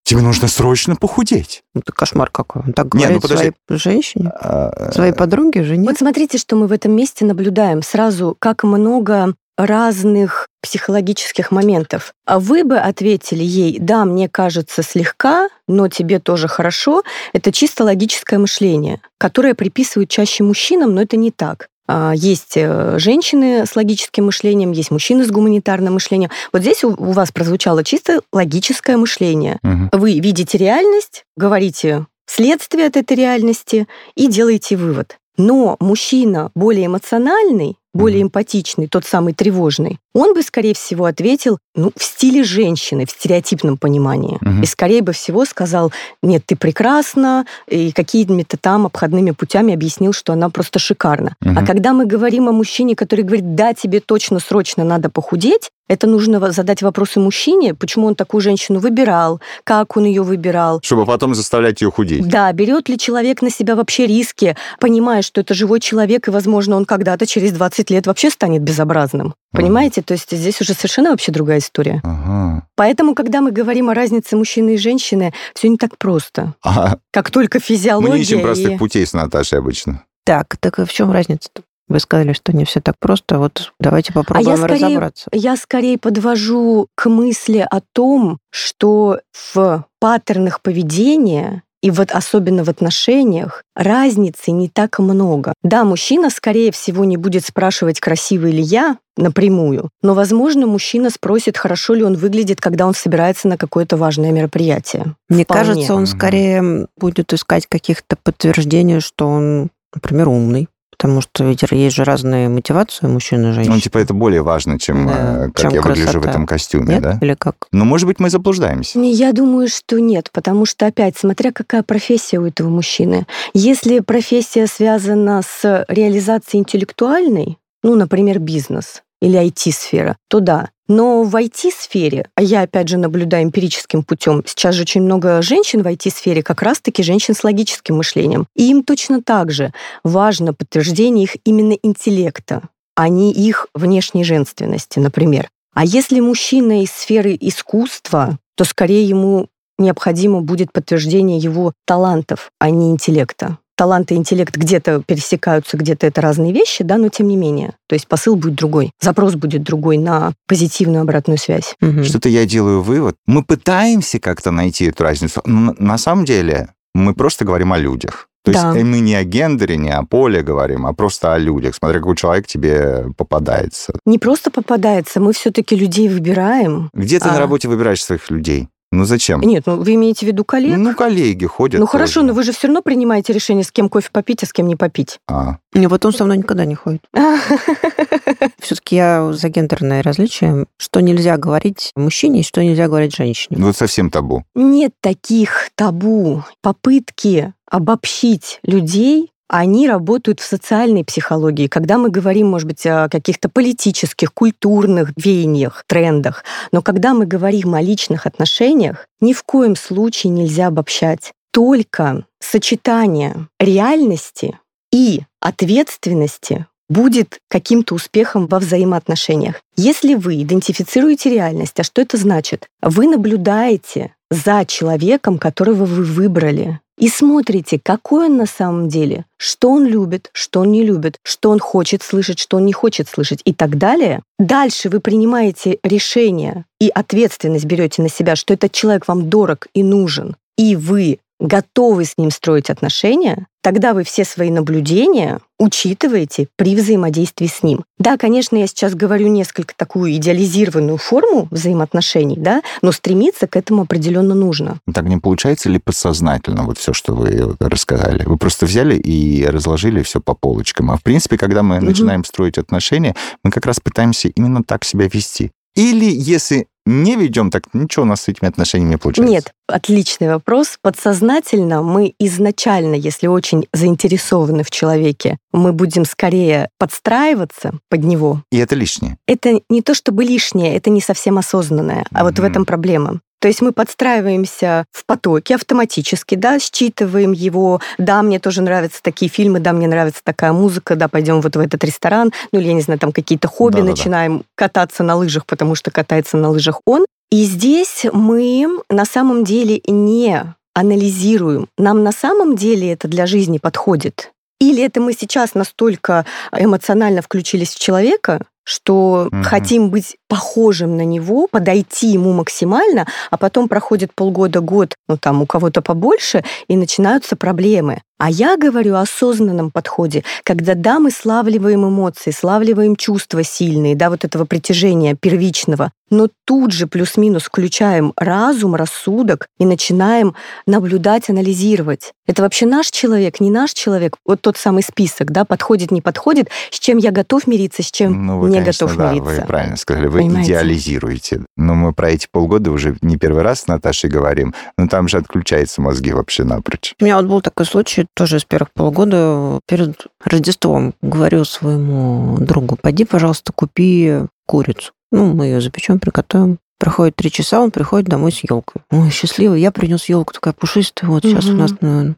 тебе 0.03 0.21
нужно 0.21 0.47
срочно 0.47 0.95
похудеть. 0.95 1.63
Ну, 1.73 1.81
Это 1.81 1.91
кошмар 1.91 2.29
какой. 2.29 2.63
Он 2.63 2.73
так 2.73 2.93
Не, 2.93 3.07
ну 3.07 3.19
говорит 3.19 3.21
подожди. 3.21 3.53
своей 3.67 3.79
женщине, 3.79 4.31
А, 4.39 4.91
своей 4.91 5.13
подруге, 5.13 5.63
жене. 5.63 5.87
Вот 5.89 5.97
смотрите, 5.97 6.37
что 6.37 6.55
мы 6.55 6.67
в 6.67 6.71
этом 6.71 6.91
месте 6.95 7.25
наблюдаем. 7.25 7.81
Сразу, 7.81 8.35
как 8.39 8.63
много 8.63 9.33
разных 9.57 10.47
психологических 10.61 11.51
моментов. 11.51 12.13
А 12.25 12.39
вы 12.39 12.63
бы 12.63 12.77
ответили 12.77 13.43
ей, 13.43 13.77
да, 13.79 14.05
мне 14.05 14.27
кажется 14.27 14.81
слегка, 14.81 15.49
но 15.67 15.87
тебе 15.89 16.19
тоже 16.19 16.47
хорошо. 16.47 17.03
Это 17.33 17.51
чисто 17.51 17.83
логическое 17.83 18.39
мышление, 18.39 18.99
которое 19.19 19.53
приписывают 19.53 20.09
чаще 20.09 20.43
мужчинам, 20.43 20.95
но 20.95 21.01
это 21.01 21.17
не 21.17 21.31
так. 21.31 21.67
А, 21.87 22.13
Есть 22.15 22.53
э, 22.55 22.97
женщины 22.97 23.65
с 23.65 23.75
логическим 23.75 24.25
мышлением, 24.25 24.71
есть 24.71 24.91
мужчины 24.91 25.25
с 25.25 25.31
гуманитарным 25.31 25.95
мышлением. 25.95 26.29
Вот 26.51 26.61
здесь 26.61 26.83
у 26.83 26.93
вас 26.93 27.31
прозвучало 27.31 27.83
чисто 27.83 28.21
логическое 28.31 28.97
мышление. 28.97 29.59
мгм. 29.63 29.89
Вы 29.91 30.19
видите 30.19 30.57
реальность, 30.57 31.25
говорите 31.35 32.05
следствие 32.25 32.87
от 32.87 32.97
этой 32.97 33.17
реальности 33.17 33.87
и 34.15 34.27
делаете 34.27 34.77
вывод. 34.77 35.17
Но 35.37 35.77
мужчина 35.79 36.51
более 36.55 36.85
эмоциональный, 36.85 37.77
более 37.93 38.21
эмпатичный, 38.21 38.87
тот 38.87 39.05
самый 39.05 39.33
тревожный, 39.33 39.99
он 40.13 40.33
бы, 40.33 40.43
скорее 40.43 40.73
всего, 40.73 41.05
ответил 41.05 41.57
ну, 41.75 41.91
в 41.95 42.03
стиле 42.03 42.43
женщины, 42.43 43.05
в 43.05 43.11
стереотипном 43.11 43.77
понимании. 43.77 44.37
Мгм. 44.41 44.61
И, 44.61 44.65
скорее 44.65 45.01
бы 45.01 45.11
всего, 45.13 45.43
сказал, 45.45 45.91
нет, 46.21 46.43
ты 46.45 46.55
прекрасна, 46.55 47.45
и 47.67 47.91
какими-то 47.91 48.57
там 48.57 48.85
обходными 48.85 49.31
путями 49.31 49.73
объяснил, 49.73 50.13
что 50.13 50.33
она 50.33 50.49
просто 50.49 50.79
шикарна. 50.79 51.35
А 51.41 51.49
Мгм. 51.49 51.65
когда 51.65 51.93
мы 51.93 52.05
говорим 52.05 52.47
о 52.47 52.51
мужчине, 52.51 52.95
который 52.95 53.23
говорит, 53.23 53.55
да, 53.55 53.73
тебе 53.73 53.99
точно 53.99 54.39
срочно 54.39 54.83
надо 54.83 55.09
похудеть, 55.09 55.71
это 55.89 56.07
нужно 56.07 56.51
задать 56.51 56.81
вопросы 56.81 57.19
мужчине, 57.19 57.73
почему 57.73 58.07
он 58.07 58.15
такую 58.15 58.41
женщину 58.41 58.79
выбирал, 58.79 59.41
как 59.63 59.97
он 59.97 60.05
ее 60.05 60.23
выбирал. 60.23 60.79
Чтобы 60.81 61.05
потом 61.05 61.35
заставлять 61.35 61.81
ее 61.81 61.91
худеть. 61.91 62.27
Да, 62.27 62.51
берет 62.53 62.87
ли 62.87 62.97
человек 62.97 63.41
на 63.41 63.49
себя 63.49 63.75
вообще 63.75 64.07
риски, 64.07 64.55
понимая, 64.79 65.21
что 65.21 65.41
это 65.41 65.53
живой 65.53 65.79
человек, 65.79 66.27
и, 66.27 66.31
возможно, 66.31 66.77
он 66.77 66.85
когда-то 66.85 67.25
через 67.27 67.51
20 67.51 67.89
лет 67.89 68.07
вообще 68.07 68.29
станет 68.29 68.61
безобразным. 68.61 69.33
Понимаете? 69.53 70.01
То 70.01 70.13
есть 70.13 70.31
здесь 70.35 70.59
уже 70.61 70.73
совершенно 70.73 71.11
вообще 71.11 71.31
другая 71.31 71.59
история. 71.59 72.01
Ага. 72.03 72.67
Поэтому, 72.75 73.15
когда 73.15 73.41
мы 73.41 73.51
говорим 73.51 73.89
о 73.89 73.93
разнице 73.93 74.35
мужчины 74.35 74.75
и 74.75 74.77
женщины, 74.77 75.33
все 75.53 75.69
не 75.69 75.77
так 75.77 75.97
просто. 75.97 76.53
А 76.63 76.97
Как 77.11 77.31
только 77.31 77.59
физиология 77.59 78.09
мы 78.11 78.15
не 78.17 78.23
ищем 78.23 78.39
и- 78.39 78.43
простых 78.43 78.79
путей 78.79 79.05
с 79.05 79.13
Наташей 79.13 79.59
обычно. 79.59 80.03
Так, 80.25 80.57
так 80.59 80.77
в 80.79 80.87
чем 80.91 81.11
разница-то? 81.11 81.63
Вы 81.89 81.99
сказали, 81.99 82.31
что 82.33 82.55
не 82.55 82.63
все 82.65 82.79
так 82.79 82.95
просто. 82.97 83.37
Вот 83.37 83.73
давайте 83.79 84.13
попробуем 84.13 84.57
скорее- 84.57 84.85
разобраться. 84.87 85.29
Я 85.33 85.55
скорее 85.57 85.97
подвожу 85.97 86.87
к 86.95 87.09
мысли 87.09 87.67
о 87.69 87.81
том, 87.93 88.39
что 88.51 89.19
в 89.53 89.85
паттернах 89.99 90.61
поведения 90.61 91.63
и 91.83 91.91
вот 91.91 92.11
особенно 92.11 92.63
в 92.63 92.69
отношениях 92.69 93.63
разницы 93.75 94.51
не 94.51 94.69
так 94.69 94.99
много. 94.99 95.53
Да, 95.63 95.83
мужчина, 95.83 96.29
скорее 96.29 96.71
всего, 96.71 97.03
не 97.03 97.17
будет 97.17 97.45
спрашивать, 97.45 97.99
красивый 97.99 98.53
ли 98.53 98.61
я 98.61 98.97
напрямую, 99.17 99.89
но, 100.01 100.13
возможно, 100.13 100.65
мужчина 100.65 101.09
спросит, 101.09 101.57
хорошо 101.57 101.93
ли 101.93 102.03
он 102.03 102.15
выглядит, 102.15 102.61
когда 102.61 102.87
он 102.87 102.95
собирается 102.95 103.49
на 103.49 103.57
какое-то 103.57 103.97
важное 103.97 104.31
мероприятие. 104.31 105.15
Мне 105.27 105.43
Вполне. 105.43 105.65
кажется, 105.65 105.93
он 105.93 106.07
скорее 106.07 106.87
будет 106.97 107.33
искать 107.33 107.67
каких-то 107.67 108.15
подтверждений, 108.15 109.01
что 109.01 109.27
он, 109.27 109.69
например, 109.93 110.29
умный. 110.29 110.69
Потому 111.03 111.19
что 111.19 111.43
ведь 111.43 111.63
есть 111.69 111.97
же 111.97 112.05
разные 112.05 112.47
мотивации 112.47 113.07
у 113.07 113.09
мужчин 113.09 113.45
и 113.49 113.51
женщин. 113.51 113.73
Ну, 113.73 113.79
типа, 113.81 113.97
это 113.97 114.13
более 114.13 114.41
важно, 114.41 114.79
чем 114.79 115.05
Да, 115.05 115.47
э, 115.47 115.51
как 115.51 115.63
чем 115.63 115.73
я 115.73 115.81
выгляжу 115.81 116.03
в 116.03 116.11
красота. 116.13 116.29
этом 116.29 116.45
костюме, 116.45 116.93
Нет? 116.93 117.03
да? 117.03 117.17
Или 117.19 117.33
как? 117.33 117.67
Но, 117.73 117.83
может 117.83 118.07
быть, 118.07 118.21
мы 118.21 118.29
заблуждаемся. 118.29 118.97
Я 119.01 119.33
думаю, 119.33 119.67
что 119.67 119.99
нет, 119.99 120.29
потому 120.31 120.65
что, 120.65 120.85
опять, 120.85 121.17
смотря 121.17 121.51
какая 121.51 121.83
профессия 121.83 122.39
у 122.39 122.45
этого 122.45 122.69
мужчины. 122.69 123.27
Если 123.53 123.99
профессия 123.99 124.65
связана 124.65 125.41
с 125.41 125.83
реализацией 125.89 126.61
интеллектуальной, 126.61 127.57
ну, 127.83 127.95
например, 127.95 128.39
бизнес, 128.39 129.03
или 129.23 129.39
IT-сфера, 129.39 130.17
то 130.27 130.41
да. 130.41 130.69
Но 130.89 131.23
в 131.23 131.33
IT-сфере, 131.33 132.27
а 132.35 132.43
я 132.43 132.61
опять 132.61 132.89
же 132.89 132.97
наблюдаю 132.97 133.45
эмпирическим 133.45 134.03
путем, 134.03 134.43
сейчас 134.45 134.75
же 134.75 134.81
очень 134.81 135.01
много 135.01 135.41
женщин 135.41 135.81
в 135.81 135.87
IT-сфере, 135.87 136.43
как 136.43 136.61
раз-таки 136.61 137.03
женщин 137.03 137.33
с 137.33 137.43
логическим 137.43 137.95
мышлением. 137.97 138.47
И 138.53 138.69
им 138.69 138.83
точно 138.83 139.23
так 139.23 139.49
же 139.49 139.71
важно 140.03 140.53
подтверждение 140.53 141.23
их 141.23 141.37
именно 141.45 141.71
интеллекта, 141.71 142.63
а 142.95 143.07
не 143.07 143.31
их 143.31 143.67
внешней 143.73 144.25
женственности, 144.25 144.99
например. 144.99 145.49
А 145.73 145.85
если 145.85 146.19
мужчина 146.19 146.83
из 146.83 146.91
сферы 146.91 147.37
искусства, 147.39 148.37
то 148.55 148.65
скорее 148.65 149.07
ему 149.07 149.47
необходимо 149.77 150.41
будет 150.41 150.73
подтверждение 150.73 151.37
его 151.37 151.71
талантов, 151.85 152.51
а 152.59 152.69
не 152.69 152.91
интеллекта. 152.91 153.57
Талант 153.75 154.11
и 154.11 154.15
интеллект 154.15 154.55
где-то 154.55 155.01
пересекаются, 155.05 155.77
где-то 155.77 156.07
это 156.07 156.21
разные 156.21 156.53
вещи, 156.53 156.83
да, 156.83 156.97
но 156.97 157.09
тем 157.09 157.27
не 157.27 157.35
менее. 157.35 157.73
То 157.87 157.95
есть 157.95 158.07
посыл 158.07 158.35
будет 158.35 158.55
другой, 158.55 158.91
запрос 159.01 159.35
будет 159.35 159.63
другой 159.63 159.97
на 159.97 160.33
позитивную 160.47 161.01
обратную 161.01 161.37
связь. 161.37 161.75
Угу. 161.81 162.03
Что-то 162.03 162.29
я 162.29 162.45
делаю 162.45 162.81
вывод. 162.81 163.15
Мы 163.25 163.43
пытаемся 163.43 164.19
как-то 164.19 164.51
найти 164.51 164.85
эту 164.85 165.03
разницу, 165.03 165.41
но 165.45 165.75
на 165.77 165.97
самом 165.97 166.25
деле 166.25 166.69
мы 166.93 167.13
просто 167.13 167.45
говорим 167.45 167.73
о 167.73 167.77
людях. 167.77 168.27
То 168.43 168.51
да. 168.51 168.73
есть 168.73 168.83
мы 168.83 168.99
не 168.99 169.15
о 169.15 169.23
гендере, 169.23 169.77
не 169.77 169.89
о 169.89 170.03
поле 170.03 170.41
говорим, 170.41 170.85
а 170.85 170.93
просто 170.93 171.33
о 171.33 171.37
людях. 171.37 171.75
Смотри, 171.75 171.99
какой 171.99 172.17
человек 172.17 172.45
тебе 172.45 173.05
попадается. 173.15 173.93
Не 174.05 174.19
просто 174.19 174.51
попадается, 174.51 175.21
мы 175.21 175.31
все-таки 175.31 175.77
людей 175.77 176.09
выбираем. 176.09 176.89
Где 176.93 177.19
ты 177.19 177.29
а... 177.29 177.31
на 177.31 177.39
работе 177.39 177.69
выбираешь 177.69 178.03
своих 178.03 178.29
людей? 178.29 178.67
Ну 178.93 179.05
зачем? 179.05 179.41
Нет, 179.41 179.63
ну 179.65 179.77
вы 179.77 179.95
имеете 179.95 180.25
в 180.25 180.29
виду 180.29 180.45
коллег? 180.45 180.77
Ну, 180.77 180.93
коллеги 180.93 181.45
ходят. 181.47 181.79
Ну 181.79 181.87
хорошо, 181.87 182.21
тоже. 182.21 182.27
но 182.27 182.33
вы 182.33 182.43
же 182.43 182.51
все 182.51 182.67
равно 182.67 182.83
принимаете 182.83 183.33
решение, 183.33 183.63
с 183.63 183.71
кем 183.71 183.89
кофе 183.89 184.09
попить, 184.11 184.43
а 184.43 184.45
с 184.45 184.53
кем 184.53 184.67
не 184.67 184.75
попить. 184.75 185.19
А. 185.27 185.57
Не, 185.73 185.87
вот 185.87 186.05
он 186.05 186.13
со 186.13 186.25
мной 186.25 186.37
никогда 186.37 186.65
не 186.65 186.75
ходит. 186.75 187.01
Все-таки 188.59 188.95
я 188.95 189.33
за 189.33 189.49
гендерное 189.49 190.03
различие. 190.03 190.67
Что 190.77 190.99
нельзя 190.99 191.37
говорить 191.37 191.91
мужчине 191.95 192.41
и 192.41 192.43
что 192.43 192.63
нельзя 192.63 192.87
говорить 192.87 193.15
женщине. 193.15 193.57
Ну, 193.59 193.67
вот 193.67 193.77
совсем 193.77 194.11
табу. 194.11 194.43
Нет 194.53 194.93
таких 195.01 195.69
табу. 195.75 196.43
Попытки 196.61 197.53
обобщить 197.65 198.59
людей 198.61 199.32
они 199.53 199.87
работают 199.87 200.39
в 200.39 200.45
социальной 200.45 201.03
психологии. 201.03 201.67
Когда 201.67 201.99
мы 201.99 202.09
говорим, 202.09 202.47
может 202.47 202.67
быть, 202.67 202.87
о 202.87 203.07
каких-то 203.07 203.49
политических, 203.49 204.33
культурных 204.33 205.11
веяниях, 205.15 205.83
трендах, 205.85 206.43
но 206.71 206.81
когда 206.81 207.13
мы 207.13 207.27
говорим 207.27 207.75
о 207.75 207.81
личных 207.81 208.25
отношениях, 208.25 209.05
ни 209.21 209.31
в 209.31 209.43
коем 209.43 209.75
случае 209.75 210.31
нельзя 210.31 210.67
обобщать. 210.67 211.33
Только 211.51 212.25
сочетание 212.39 213.47
реальности 213.59 214.57
и 214.91 215.21
ответственности 215.39 216.65
будет 216.89 217.37
каким-то 217.47 217.93
успехом 217.93 218.47
во 218.47 218.57
взаимоотношениях. 218.57 219.61
Если 219.75 220.15
вы 220.15 220.41
идентифицируете 220.41 221.29
реальность, 221.29 221.79
а 221.79 221.83
что 221.83 222.01
это 222.01 222.17
значит? 222.17 222.67
Вы 222.81 223.07
наблюдаете 223.07 224.15
за 224.33 224.65
человеком, 224.65 225.37
которого 225.37 225.85
вы 225.85 226.03
выбрали 226.03 226.79
и 226.97 227.09
смотрите, 227.09 227.79
какой 227.81 228.27
он 228.27 228.37
на 228.37 228.45
самом 228.45 228.87
деле, 228.87 229.25
что 229.37 229.71
он 229.71 229.85
любит, 229.85 230.29
что 230.31 230.61
он 230.61 230.71
не 230.71 230.83
любит, 230.83 231.17
что 231.23 231.49
он 231.49 231.59
хочет 231.59 232.03
слышать, 232.03 232.39
что 232.39 232.57
он 232.57 232.65
не 232.65 232.73
хочет 232.73 233.09
слышать 233.09 233.41
и 233.45 233.53
так 233.53 233.77
далее. 233.77 234.21
Дальше 234.37 234.89
вы 234.89 234.99
принимаете 234.99 235.79
решение 235.83 236.65
и 236.79 236.89
ответственность 236.89 237.65
берете 237.65 238.01
на 238.03 238.09
себя, 238.09 238.35
что 238.35 238.53
этот 238.53 238.71
человек 238.71 239.07
вам 239.07 239.29
дорог 239.29 239.67
и 239.73 239.83
нужен, 239.83 240.35
и 240.57 240.75
вы 240.75 241.19
готовы 241.43 242.05
с 242.05 242.17
ним 242.17 242.31
строить 242.31 242.69
отношения, 242.69 243.47
тогда 243.61 243.93
вы 243.93 244.03
все 244.03 244.23
свои 244.23 244.49
наблюдения 244.49 245.39
учитываете 245.59 246.47
при 246.55 246.75
взаимодействии 246.75 247.47
с 247.47 247.61
ним. 247.63 247.83
Да, 247.99 248.17
конечно, 248.17 248.55
я 248.55 248.65
сейчас 248.65 248.95
говорю 248.95 249.27
несколько 249.27 249.75
такую 249.75 250.13
идеализированную 250.15 250.97
форму 250.97 251.47
взаимоотношений, 251.51 252.37
да, 252.37 252.61
но 252.81 252.91
стремиться 252.91 253.47
к 253.47 253.55
этому 253.55 253.83
определенно 253.83 254.33
нужно. 254.33 254.79
Так 254.93 255.05
не 255.05 255.17
получается 255.17 255.69
ли 255.69 255.79
подсознательно 255.79 256.63
вот 256.63 256.77
все, 256.77 256.93
что 256.93 257.13
вы 257.13 257.55
рассказали? 257.59 258.23
Вы 258.25 258.37
просто 258.37 258.65
взяли 258.65 258.95
и 258.95 259.45
разложили 259.45 260.01
все 260.01 260.21
по 260.21 260.33
полочкам. 260.33 260.91
А 260.91 260.97
в 260.97 261.03
принципе, 261.03 261.37
когда 261.37 261.61
мы 261.61 261.77
угу. 261.77 261.85
начинаем 261.85 262.23
строить 262.23 262.57
отношения, 262.57 263.15
мы 263.43 263.51
как 263.51 263.65
раз 263.65 263.79
пытаемся 263.79 264.29
именно 264.29 264.63
так 264.63 264.83
себя 264.85 265.07
вести. 265.11 265.51
Или 265.75 266.05
если 266.05 266.67
не 266.85 267.15
ведем, 267.15 267.49
так 267.49 267.63
ничего 267.73 268.03
у 268.03 268.07
нас 268.07 268.21
с 268.21 268.27
этими 268.27 268.49
отношениями 268.49 268.91
не 268.91 268.97
получается. 268.97 269.31
Нет, 269.31 269.53
отличный 269.67 270.27
вопрос. 270.27 270.77
Подсознательно 270.81 271.81
мы 271.81 272.13
изначально, 272.19 272.95
если 272.95 273.27
очень 273.27 273.67
заинтересованы 273.71 274.63
в 274.63 274.71
человеке, 274.71 275.37
мы 275.51 275.71
будем 275.71 276.05
скорее 276.05 276.69
подстраиваться 276.77 277.73
под 277.89 278.03
него. 278.03 278.43
И 278.51 278.57
это 278.57 278.75
лишнее. 278.75 279.17
Это 279.27 279.61
не 279.69 279.81
то 279.81 279.93
чтобы 279.93 280.23
лишнее, 280.23 280.75
это 280.75 280.89
не 280.89 281.01
совсем 281.01 281.37
осознанное. 281.37 282.05
А 282.11 282.19
mm-hmm. 282.19 282.23
вот 282.23 282.39
в 282.39 282.43
этом 282.43 282.65
проблема. 282.65 283.21
То 283.43 283.49
есть 283.49 283.61
мы 283.61 283.73
подстраиваемся 283.73 284.85
в 284.93 285.05
потоке 285.05 285.55
автоматически, 285.55 286.35
да, 286.35 286.59
считываем 286.59 287.33
его. 287.33 287.81
Да, 287.97 288.21
мне 288.21 288.39
тоже 288.39 288.61
нравятся 288.61 289.03
такие 289.03 289.29
фильмы, 289.29 289.59
да, 289.59 289.73
мне 289.73 289.85
нравится 289.85 290.21
такая 290.23 290.53
музыка, 290.53 290.95
да, 290.95 291.09
пойдем 291.09 291.41
вот 291.41 291.57
в 291.57 291.59
этот 291.59 291.83
ресторан. 291.83 292.31
Ну, 292.53 292.59
или, 292.61 292.69
я 292.69 292.73
не 292.73 292.79
знаю, 292.79 293.01
там 293.01 293.11
какие-то 293.11 293.49
хобби 293.49 293.81
да, 293.81 293.83
начинаем 293.83 294.37
да. 294.37 294.43
кататься 294.55 295.03
на 295.03 295.17
лыжах, 295.17 295.45
потому 295.45 295.75
что 295.75 295.91
катается 295.91 296.37
на 296.37 296.51
лыжах 296.51 296.79
он. 296.85 297.05
И 297.31 297.43
здесь 297.43 298.05
мы 298.13 298.65
на 298.89 299.03
самом 299.03 299.43
деле 299.43 299.81
не 299.87 300.41
анализируем. 300.73 301.67
Нам 301.77 302.01
на 302.01 302.13
самом 302.13 302.55
деле 302.55 302.93
это 302.93 303.09
для 303.09 303.25
жизни 303.25 303.57
подходит. 303.57 304.31
Или 304.61 304.81
это 304.83 305.01
мы 305.01 305.11
сейчас 305.11 305.53
настолько 305.53 306.25
эмоционально 306.57 307.21
включились 307.21 307.73
в 307.73 307.79
человека, 307.79 308.39
что 308.63 309.29
угу. 309.31 309.43
хотим 309.43 309.89
быть 309.89 310.17
похожим 310.27 310.97
на 310.97 311.05
него, 311.05 311.47
подойти 311.47 312.07
ему 312.07 312.33
максимально, 312.33 313.07
а 313.31 313.37
потом 313.37 313.67
проходит 313.67 314.13
полгода, 314.15 314.61
год, 314.61 314.95
ну 315.07 315.17
там 315.17 315.41
у 315.41 315.45
кого-то 315.45 315.81
побольше, 315.81 316.43
и 316.67 316.77
начинаются 316.77 317.35
проблемы. 317.35 318.01
А 318.23 318.29
я 318.29 318.55
говорю 318.55 318.95
о 318.95 319.01
осознанном 319.01 319.69
подходе, 319.69 320.23
когда, 320.45 320.75
да, 320.75 320.99
мы 320.99 321.11
славливаем 321.11 321.85
эмоции, 321.85 322.31
славливаем 322.31 322.95
чувства 322.95 323.43
сильные, 323.43 323.97
да, 323.97 324.09
вот 324.09 324.23
этого 324.23 324.45
притяжения 324.45 325.13
первичного, 325.13 325.91
но 326.13 326.27
тут 326.45 326.71
же 326.71 326.87
плюс-минус 326.87 327.43
включаем 327.43 328.13
разум, 328.15 328.75
рассудок 328.75 329.47
и 329.59 329.65
начинаем 329.65 330.35
наблюдать, 330.67 331.29
анализировать. 331.29 332.13
Это 332.27 332.43
вообще 332.43 332.65
наш 332.65 332.91
человек, 332.91 333.39
не 333.39 333.49
наш 333.49 333.73
человек? 333.73 334.15
Вот 334.25 334.39
тот 334.39 334.55
самый 334.55 334.83
список, 334.83 335.31
да, 335.31 335.43
подходит, 335.43 335.91
не 335.91 336.01
подходит, 336.01 336.49
с 336.69 336.79
чем 336.79 336.97
я 336.97 337.11
готов 337.11 337.47
мириться, 337.47 337.83
с 337.83 337.91
чем 337.91 338.25
ну, 338.25 338.39
вы, 338.39 338.49
не 338.49 338.59
конечно, 338.59 338.85
готов 338.85 338.97
да, 338.97 339.11
мириться. 339.11 339.41
Вы 339.41 339.47
правильно 339.47 339.75
сказали, 339.75 340.07
вы 340.07 340.19
Понимаете? 340.19 340.51
идеализируете. 340.51 341.41
Но 341.57 341.73
мы 341.73 341.93
про 341.93 342.11
эти 342.11 342.27
полгода 342.31 342.71
уже 342.71 342.95
не 343.01 343.17
первый 343.17 343.41
раз 343.41 343.61
с 343.61 343.67
Наташей 343.67 344.09
говорим, 344.09 344.53
но 344.77 344.87
там 344.87 345.07
же 345.07 345.17
отключаются 345.17 345.81
мозги 345.81 346.13
вообще 346.13 346.43
напрочь. 346.43 346.93
У 347.01 347.03
меня 347.03 347.17
вот 347.17 347.25
был 347.25 347.41
такой 347.41 347.65
случай, 347.65 348.05
тоже 348.15 348.39
с 348.39 348.45
первых 348.45 348.71
полгода 348.71 349.59
перед 349.67 350.07
Рождеством 350.23 350.93
говорю 351.01 351.45
своему 351.45 352.37
другу, 352.39 352.77
пойди, 352.81 353.05
пожалуйста, 353.05 353.53
купи 353.53 354.19
курицу. 354.45 354.93
Ну, 355.11 355.33
мы 355.33 355.45
ее 355.45 355.61
запечем, 355.61 355.99
приготовим. 355.99 356.59
Проходит 356.79 357.15
три 357.15 357.31
часа, 357.31 357.61
он 357.61 357.71
приходит 357.71 358.09
домой 358.09 358.31
с 358.31 358.43
елкой. 358.43 358.81
Ой, 358.91 359.09
счастливый, 359.09 359.61
я 359.61 359.71
принес 359.71 360.05
елку, 360.05 360.33
такая 360.33 360.53
пушистая, 360.53 361.09
вот 361.09 361.23
сейчас 361.23 361.45
угу. 361.45 361.53
у 361.53 361.57
нас... 361.57 361.71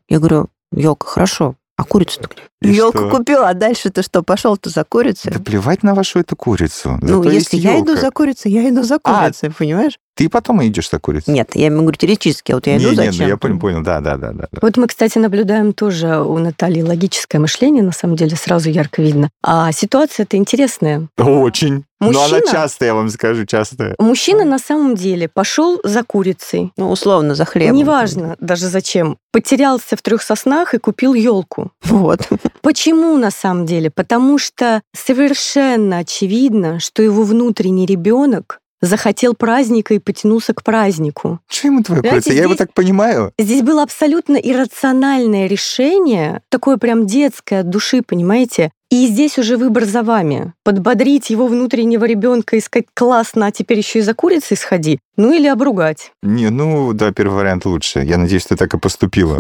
Я 0.10 0.19
говорю, 0.19 0.47
елка, 0.71 1.08
хорошо, 1.08 1.55
а 1.77 1.84
курица-то 1.84 2.29
где? 2.29 2.73
Елку 2.73 3.10
купила, 3.10 3.49
а 3.49 3.53
дальше-то 3.53 4.01
что, 4.01 4.23
пошел-то 4.23 4.69
за 4.69 4.86
курицей? 4.86 5.31
Да 5.31 5.39
плевать 5.39 5.84
на 5.84 5.93
вашу 5.93 6.19
эту 6.19 6.36
курицу. 6.36 6.97
Ну, 7.01 7.23
если 7.23 7.58
я 7.58 7.79
иду 7.79 7.97
за 7.97 8.12
курицей, 8.12 8.51
я 8.51 8.69
иду 8.69 8.84
за 8.84 8.95
а, 8.95 8.99
курицей, 8.99 9.49
а, 9.49 9.51
понимаешь? 9.51 9.99
Ты 10.15 10.30
потом 10.30 10.65
идешь 10.65 10.89
за 10.89 10.99
курицей? 10.99 11.34
Нет, 11.34 11.51
я 11.56 11.65
ему 11.65 11.82
говорю 11.82 11.97
теоретически, 11.97 12.54
а 12.54 12.56
вот 12.56 12.67
я 12.67 12.78
иду 12.78 12.89
не, 12.89 12.95
зачем? 12.95 13.12
Нет, 13.12 13.19
ну 13.19 13.28
я 13.28 13.38
понял, 13.38 13.60
понял, 13.60 13.84
да, 13.84 13.99
да, 13.99 14.15
да, 14.15 14.32
да. 14.32 14.47
Вот 14.62 14.78
мы, 14.78 14.88
кстати, 14.88 15.17
наблюдаем 15.17 15.73
тоже 15.73 16.21
у 16.21 16.38
Натальи 16.38 16.82
логическое 16.82 17.39
мышление, 17.39 17.84
на 17.84 17.91
самом 17.91 18.15
деле, 18.15 18.36
сразу 18.38 18.69
ярко 18.69 19.01
видно. 19.01 19.30
А 19.43 19.71
ситуация-то 19.73 20.38
интересная. 20.38 21.10
Очень. 21.17 21.84
Мужчина, 21.99 22.28
Но 22.28 22.36
она 22.36 22.51
часто, 22.51 22.86
я 22.86 22.93
вам 22.93 23.10
скажу, 23.10 23.45
часто. 23.45 23.95
Мужчина 23.99 24.43
на 24.43 24.60
самом 24.60 24.95
деле 24.95 25.30
пошел 25.30 25.80
за 25.84 26.04
курицей. 26.04 26.71
Ну, 26.78 26.91
условно, 26.91 27.36
за 27.36 27.45
хлебом. 27.45 27.78
Неважно 27.78 28.36
даже 28.39 28.67
зачем. 28.67 29.17
Потерялся 29.32 29.95
в 29.95 30.01
трех 30.01 30.21
соснах 30.21 30.73
и 30.73 30.78
купил 30.78 31.13
елку. 31.13 31.71
Вот. 31.84 32.28
Почему 32.62 33.17
на 33.17 33.32
самом 33.32 33.65
деле? 33.65 33.89
Потому 33.89 34.38
что 34.38 34.82
совершенно 34.93 35.99
очевидно, 35.99 36.80
что 36.80 37.01
его 37.01 37.23
внутренний 37.23 37.86
ребенок 37.86 38.60
захотел 38.82 39.34
праздника 39.34 39.94
и 39.94 40.00
потянулся 40.00 40.54
к 40.54 40.64
празднику. 40.64 41.40
Что 41.48 41.68
ему 41.68 41.84
твоя 41.84 42.02
курица? 42.02 42.34
Я 42.34 42.44
его 42.44 42.56
так 42.56 42.74
понимаю. 42.74 43.32
Здесь 43.40 43.62
было 43.62 43.84
абсолютно 43.84 44.38
иррациональное 44.38 45.48
решение, 45.48 46.42
такое 46.50 46.78
прям 46.78 47.06
детское 47.06 47.62
от 47.62 47.70
души, 47.70 48.02
понимаете? 48.02 48.72
И 48.91 49.08
здесь 49.08 49.38
уже 49.39 49.58
выбор 49.58 49.86
за 49.86 50.04
вами. 50.04 50.54
Подбодрить 50.63 51.30
его 51.30 51.48
внутреннего 51.48 52.06
ребенка 52.06 52.56
и 52.56 52.62
сказать, 52.62 52.86
классно, 52.93 53.48
а 53.48 53.52
теперь 53.52 53.80
еще 53.80 54.00
и 54.00 54.02
за 54.04 54.13
курицей 54.13 54.58
сходи. 54.58 55.00
Ну 55.17 55.34
или 55.34 55.48
обругать. 55.48 56.12
Не, 56.21 56.50
ну 56.50 56.93
да, 56.93 57.12
первый 57.12 57.36
вариант 57.36 57.65
лучше. 57.65 58.00
Я 58.00 58.17
надеюсь, 58.17 58.45
ты 58.45 58.56
так 58.56 58.74
и 58.74 58.78
поступила. 58.78 59.39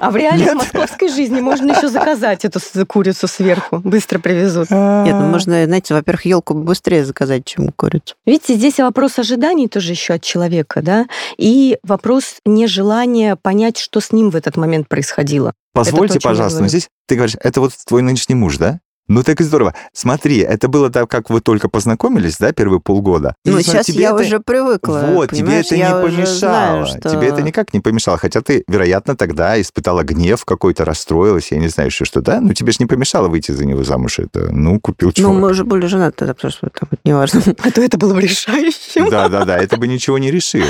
А 0.00 0.10
в 0.10 0.16
реальной 0.16 0.54
московской 0.54 1.08
жизни 1.08 1.40
можно 1.40 1.72
еще 1.72 1.88
заказать 1.88 2.44
эту 2.44 2.60
курицу 2.86 3.26
сверху. 3.28 3.78
Быстро 3.78 4.18
привезут. 4.18 4.70
Нет, 4.70 5.14
ну 5.14 5.26
можно, 5.26 5.64
знаете, 5.64 5.92
во-первых, 5.94 6.24
елку 6.24 6.54
быстрее 6.54 7.04
заказать, 7.04 7.44
чем 7.44 7.70
курицу. 7.72 8.14
Видите, 8.26 8.54
здесь 8.54 8.78
вопрос 8.78 9.18
ожиданий 9.18 9.68
тоже 9.68 9.92
еще 9.92 10.14
от 10.14 10.22
человека, 10.22 10.82
да, 10.82 11.06
и 11.36 11.78
вопрос 11.82 12.36
нежелания 12.44 13.36
понять, 13.36 13.78
что 13.78 14.00
с 14.00 14.12
ним 14.12 14.30
в 14.30 14.36
этот 14.36 14.56
момент 14.56 14.88
происходило. 14.88 15.52
Позвольте, 15.84 16.20
пожалуйста, 16.20 16.60
но 16.60 16.68
здесь 16.68 16.88
ты 17.06 17.14
говоришь, 17.14 17.36
это 17.40 17.60
вот 17.60 17.72
твой 17.86 18.02
нынешний 18.02 18.34
муж, 18.34 18.58
да? 18.58 18.80
Ну 19.08 19.22
так 19.22 19.40
и 19.40 19.44
здорово. 19.44 19.74
Смотри, 19.94 20.38
это 20.38 20.68
было 20.68 20.90
так, 20.90 21.10
как 21.10 21.30
вы 21.30 21.40
только 21.40 21.68
познакомились, 21.70 22.36
да, 22.36 22.52
первые 22.52 22.80
полгода. 22.80 23.34
И, 23.44 23.50
ну, 23.50 23.60
сейчас 23.62 23.88
я 23.88 24.10
это... 24.10 24.22
уже 24.22 24.38
привыкла. 24.38 25.04
Вот, 25.08 25.30
тебе 25.30 25.60
это 25.60 25.76
не 25.76 25.88
помешало. 25.88 26.26
Знаю, 26.26 26.86
что... 26.86 27.10
Тебе 27.10 27.28
это 27.28 27.40
никак 27.42 27.72
не 27.72 27.80
помешало. 27.80 28.18
Хотя 28.18 28.42
ты, 28.42 28.64
вероятно, 28.68 29.16
тогда 29.16 29.58
испытала 29.58 30.02
гнев 30.02 30.44
какой-то, 30.44 30.84
расстроилась, 30.84 31.50
я 31.50 31.58
не 31.58 31.68
знаю 31.68 31.88
еще 31.88 32.04
что, 32.04 32.20
да? 32.20 32.40
Ну, 32.40 32.52
тебе 32.52 32.72
же 32.72 32.78
не 32.80 32.86
помешало 32.86 33.28
выйти 33.28 33.52
за 33.52 33.64
него 33.64 33.82
замуж. 33.82 34.18
Это, 34.18 34.52
ну, 34.52 34.78
купил 34.78 35.12
чего. 35.12 35.32
Ну, 35.32 35.40
мы 35.40 35.48
уже 35.50 35.64
были 35.64 35.86
женаты 35.86 36.18
тогда, 36.18 36.34
потому 36.34 36.52
что 36.52 36.68
там 36.68 36.88
это 36.92 37.00
неважно. 37.04 37.42
А 37.58 37.70
то 37.70 37.82
это 37.82 37.98
было 37.98 38.14
бы 38.14 38.20
решающим. 38.20 39.10
Да-да-да, 39.10 39.56
это 39.56 39.76
бы 39.78 39.88
ничего 39.88 40.18
не 40.18 40.30
решило. 40.30 40.68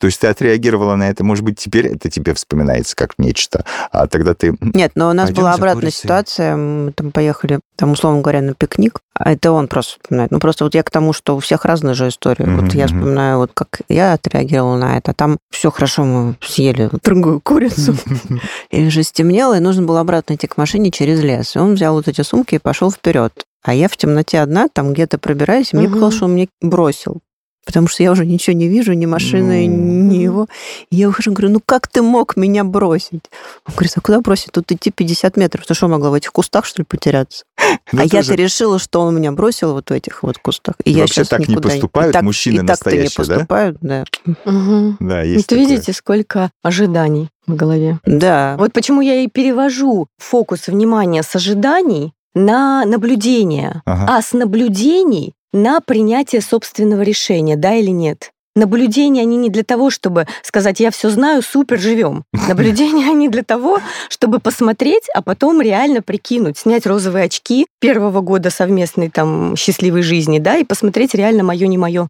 То 0.00 0.06
есть 0.06 0.18
ты 0.18 0.28
отреагировала 0.28 0.96
на 0.96 1.10
это, 1.10 1.24
может 1.24 1.44
быть, 1.44 1.58
теперь 1.58 1.86
это 1.86 2.08
тебе 2.08 2.32
вспоминается 2.32 2.96
как 2.96 3.18
нечто, 3.18 3.66
а 3.92 4.06
тогда 4.06 4.32
ты... 4.32 4.56
Нет, 4.60 4.92
но 4.94 5.10
у 5.10 5.12
нас 5.12 5.30
была 5.30 5.52
обратная 5.52 5.90
ситуация, 5.90 6.56
мы 6.56 6.92
там 6.92 7.12
поехали, 7.12 7.60
там, 7.76 7.92
условно 7.92 8.20
говоря, 8.20 8.42
на 8.42 8.54
пикник, 8.54 9.00
а 9.14 9.32
это 9.32 9.52
он 9.52 9.68
просто 9.68 9.92
вспоминает. 9.92 10.30
Ну, 10.30 10.38
просто 10.38 10.64
вот 10.64 10.74
я 10.74 10.82
к 10.82 10.90
тому, 10.90 11.12
что 11.12 11.36
у 11.36 11.40
всех 11.40 11.64
разная 11.64 11.94
же 11.94 12.08
история. 12.08 12.44
Mm-hmm. 12.44 12.60
Вот 12.60 12.74
я 12.74 12.86
вспоминаю, 12.86 13.38
вот 13.38 13.52
как 13.54 13.80
я 13.88 14.12
отреагировала 14.12 14.76
на 14.76 14.98
это. 14.98 15.14
Там 15.14 15.38
все 15.50 15.70
хорошо, 15.70 16.04
мы 16.04 16.36
съели 16.40 16.90
другую 17.02 17.40
курицу. 17.40 17.96
И 18.70 18.86
уже 18.86 19.02
стемнело, 19.02 19.56
и 19.56 19.60
нужно 19.60 19.82
было 19.82 20.00
обратно 20.00 20.34
идти 20.34 20.46
к 20.46 20.56
машине 20.56 20.90
через 20.90 21.22
лес. 21.22 21.56
И 21.56 21.58
он 21.58 21.74
взял 21.74 21.94
вот 21.94 22.08
эти 22.08 22.20
сумки 22.22 22.54
и 22.56 22.58
пошел 22.58 22.90
вперед. 22.90 23.32
А 23.62 23.74
я 23.74 23.88
в 23.88 23.96
темноте 23.96 24.40
одна, 24.40 24.68
там 24.68 24.92
где-то 24.92 25.18
пробираюсь, 25.18 25.72
и 25.72 25.76
мне 25.76 25.88
показалось, 25.88 26.16
что 26.16 26.24
он 26.26 26.32
мне 26.32 26.48
бросил 26.60 27.20
потому 27.64 27.88
что 27.88 28.02
я 28.02 28.10
уже 28.10 28.26
ничего 28.26 28.56
не 28.56 28.68
вижу, 28.68 28.92
ни 28.92 29.06
машины, 29.06 29.68
ну... 29.68 30.10
ни 30.10 30.16
его. 30.16 30.46
И 30.90 30.96
я 30.96 31.08
ухожу, 31.08 31.32
говорю, 31.32 31.50
ну 31.54 31.60
как 31.64 31.88
ты 31.88 32.02
мог 32.02 32.36
меня 32.36 32.64
бросить? 32.64 33.30
Он 33.66 33.74
говорит, 33.74 33.92
а 33.96 34.00
куда 34.00 34.20
бросить? 34.20 34.52
Тут 34.52 34.70
идти 34.72 34.90
50 34.90 35.36
метров. 35.36 35.66
Ты 35.66 35.74
что, 35.74 35.88
могла 35.88 36.10
в 36.10 36.14
этих 36.14 36.32
кустах, 36.32 36.64
что 36.64 36.82
ли, 36.82 36.86
потеряться? 36.86 37.44
Ну, 37.92 38.02
а 38.02 38.04
я-то 38.04 38.34
решила, 38.34 38.78
что 38.78 39.00
он 39.00 39.16
меня 39.16 39.32
бросил 39.32 39.72
вот 39.72 39.90
в 39.90 39.92
этих 39.92 40.22
вот 40.22 40.38
кустах. 40.38 40.74
И 40.84 40.92
я 40.92 41.02
Вообще 41.02 41.24
так 41.24 41.48
не 41.48 41.56
поступают 41.56 42.12
так, 42.12 42.22
мужчины 42.22 42.62
настоящие, 42.62 43.04
не 43.04 43.10
поступают, 43.10 43.78
да? 43.80 44.04
Угу. 44.44 44.96
Да, 45.00 45.22
есть 45.22 45.50
Вот 45.50 45.58
видите, 45.58 45.92
сколько 45.92 46.50
ожиданий 46.62 47.28
в 47.46 47.56
голове. 47.56 47.98
Да. 48.04 48.56
Вот 48.58 48.72
почему 48.72 49.00
я 49.00 49.22
и 49.22 49.28
перевожу 49.28 50.06
фокус 50.18 50.68
внимания 50.68 51.22
с 51.22 51.34
ожиданий 51.34 52.12
на 52.34 52.84
наблюдение. 52.84 53.82
Ага. 53.84 54.16
А 54.16 54.22
с 54.22 54.32
наблюдений 54.32 55.34
на 55.52 55.80
принятие 55.80 56.40
собственного 56.40 57.02
решения, 57.02 57.56
да 57.56 57.74
или 57.74 57.90
нет. 57.90 58.32
Наблюдения, 58.56 59.22
они 59.22 59.36
не 59.36 59.48
для 59.48 59.62
того, 59.62 59.90
чтобы 59.90 60.26
сказать, 60.42 60.80
я 60.80 60.90
все 60.90 61.08
знаю, 61.10 61.40
супер, 61.40 61.78
живем. 61.78 62.24
Наблюдения, 62.48 63.08
они 63.08 63.28
для 63.28 63.44
того, 63.44 63.78
чтобы 64.08 64.40
посмотреть, 64.40 65.04
а 65.14 65.22
потом 65.22 65.60
реально 65.60 66.02
прикинуть, 66.02 66.58
снять 66.58 66.84
розовые 66.84 67.26
очки 67.26 67.66
первого 67.80 68.20
года 68.20 68.50
совместной 68.50 69.08
там 69.08 69.54
счастливой 69.56 70.02
жизни, 70.02 70.40
да, 70.40 70.56
и 70.56 70.64
посмотреть 70.64 71.14
реально 71.14 71.44
мое, 71.44 71.68
не 71.68 71.78
мое. 71.78 72.08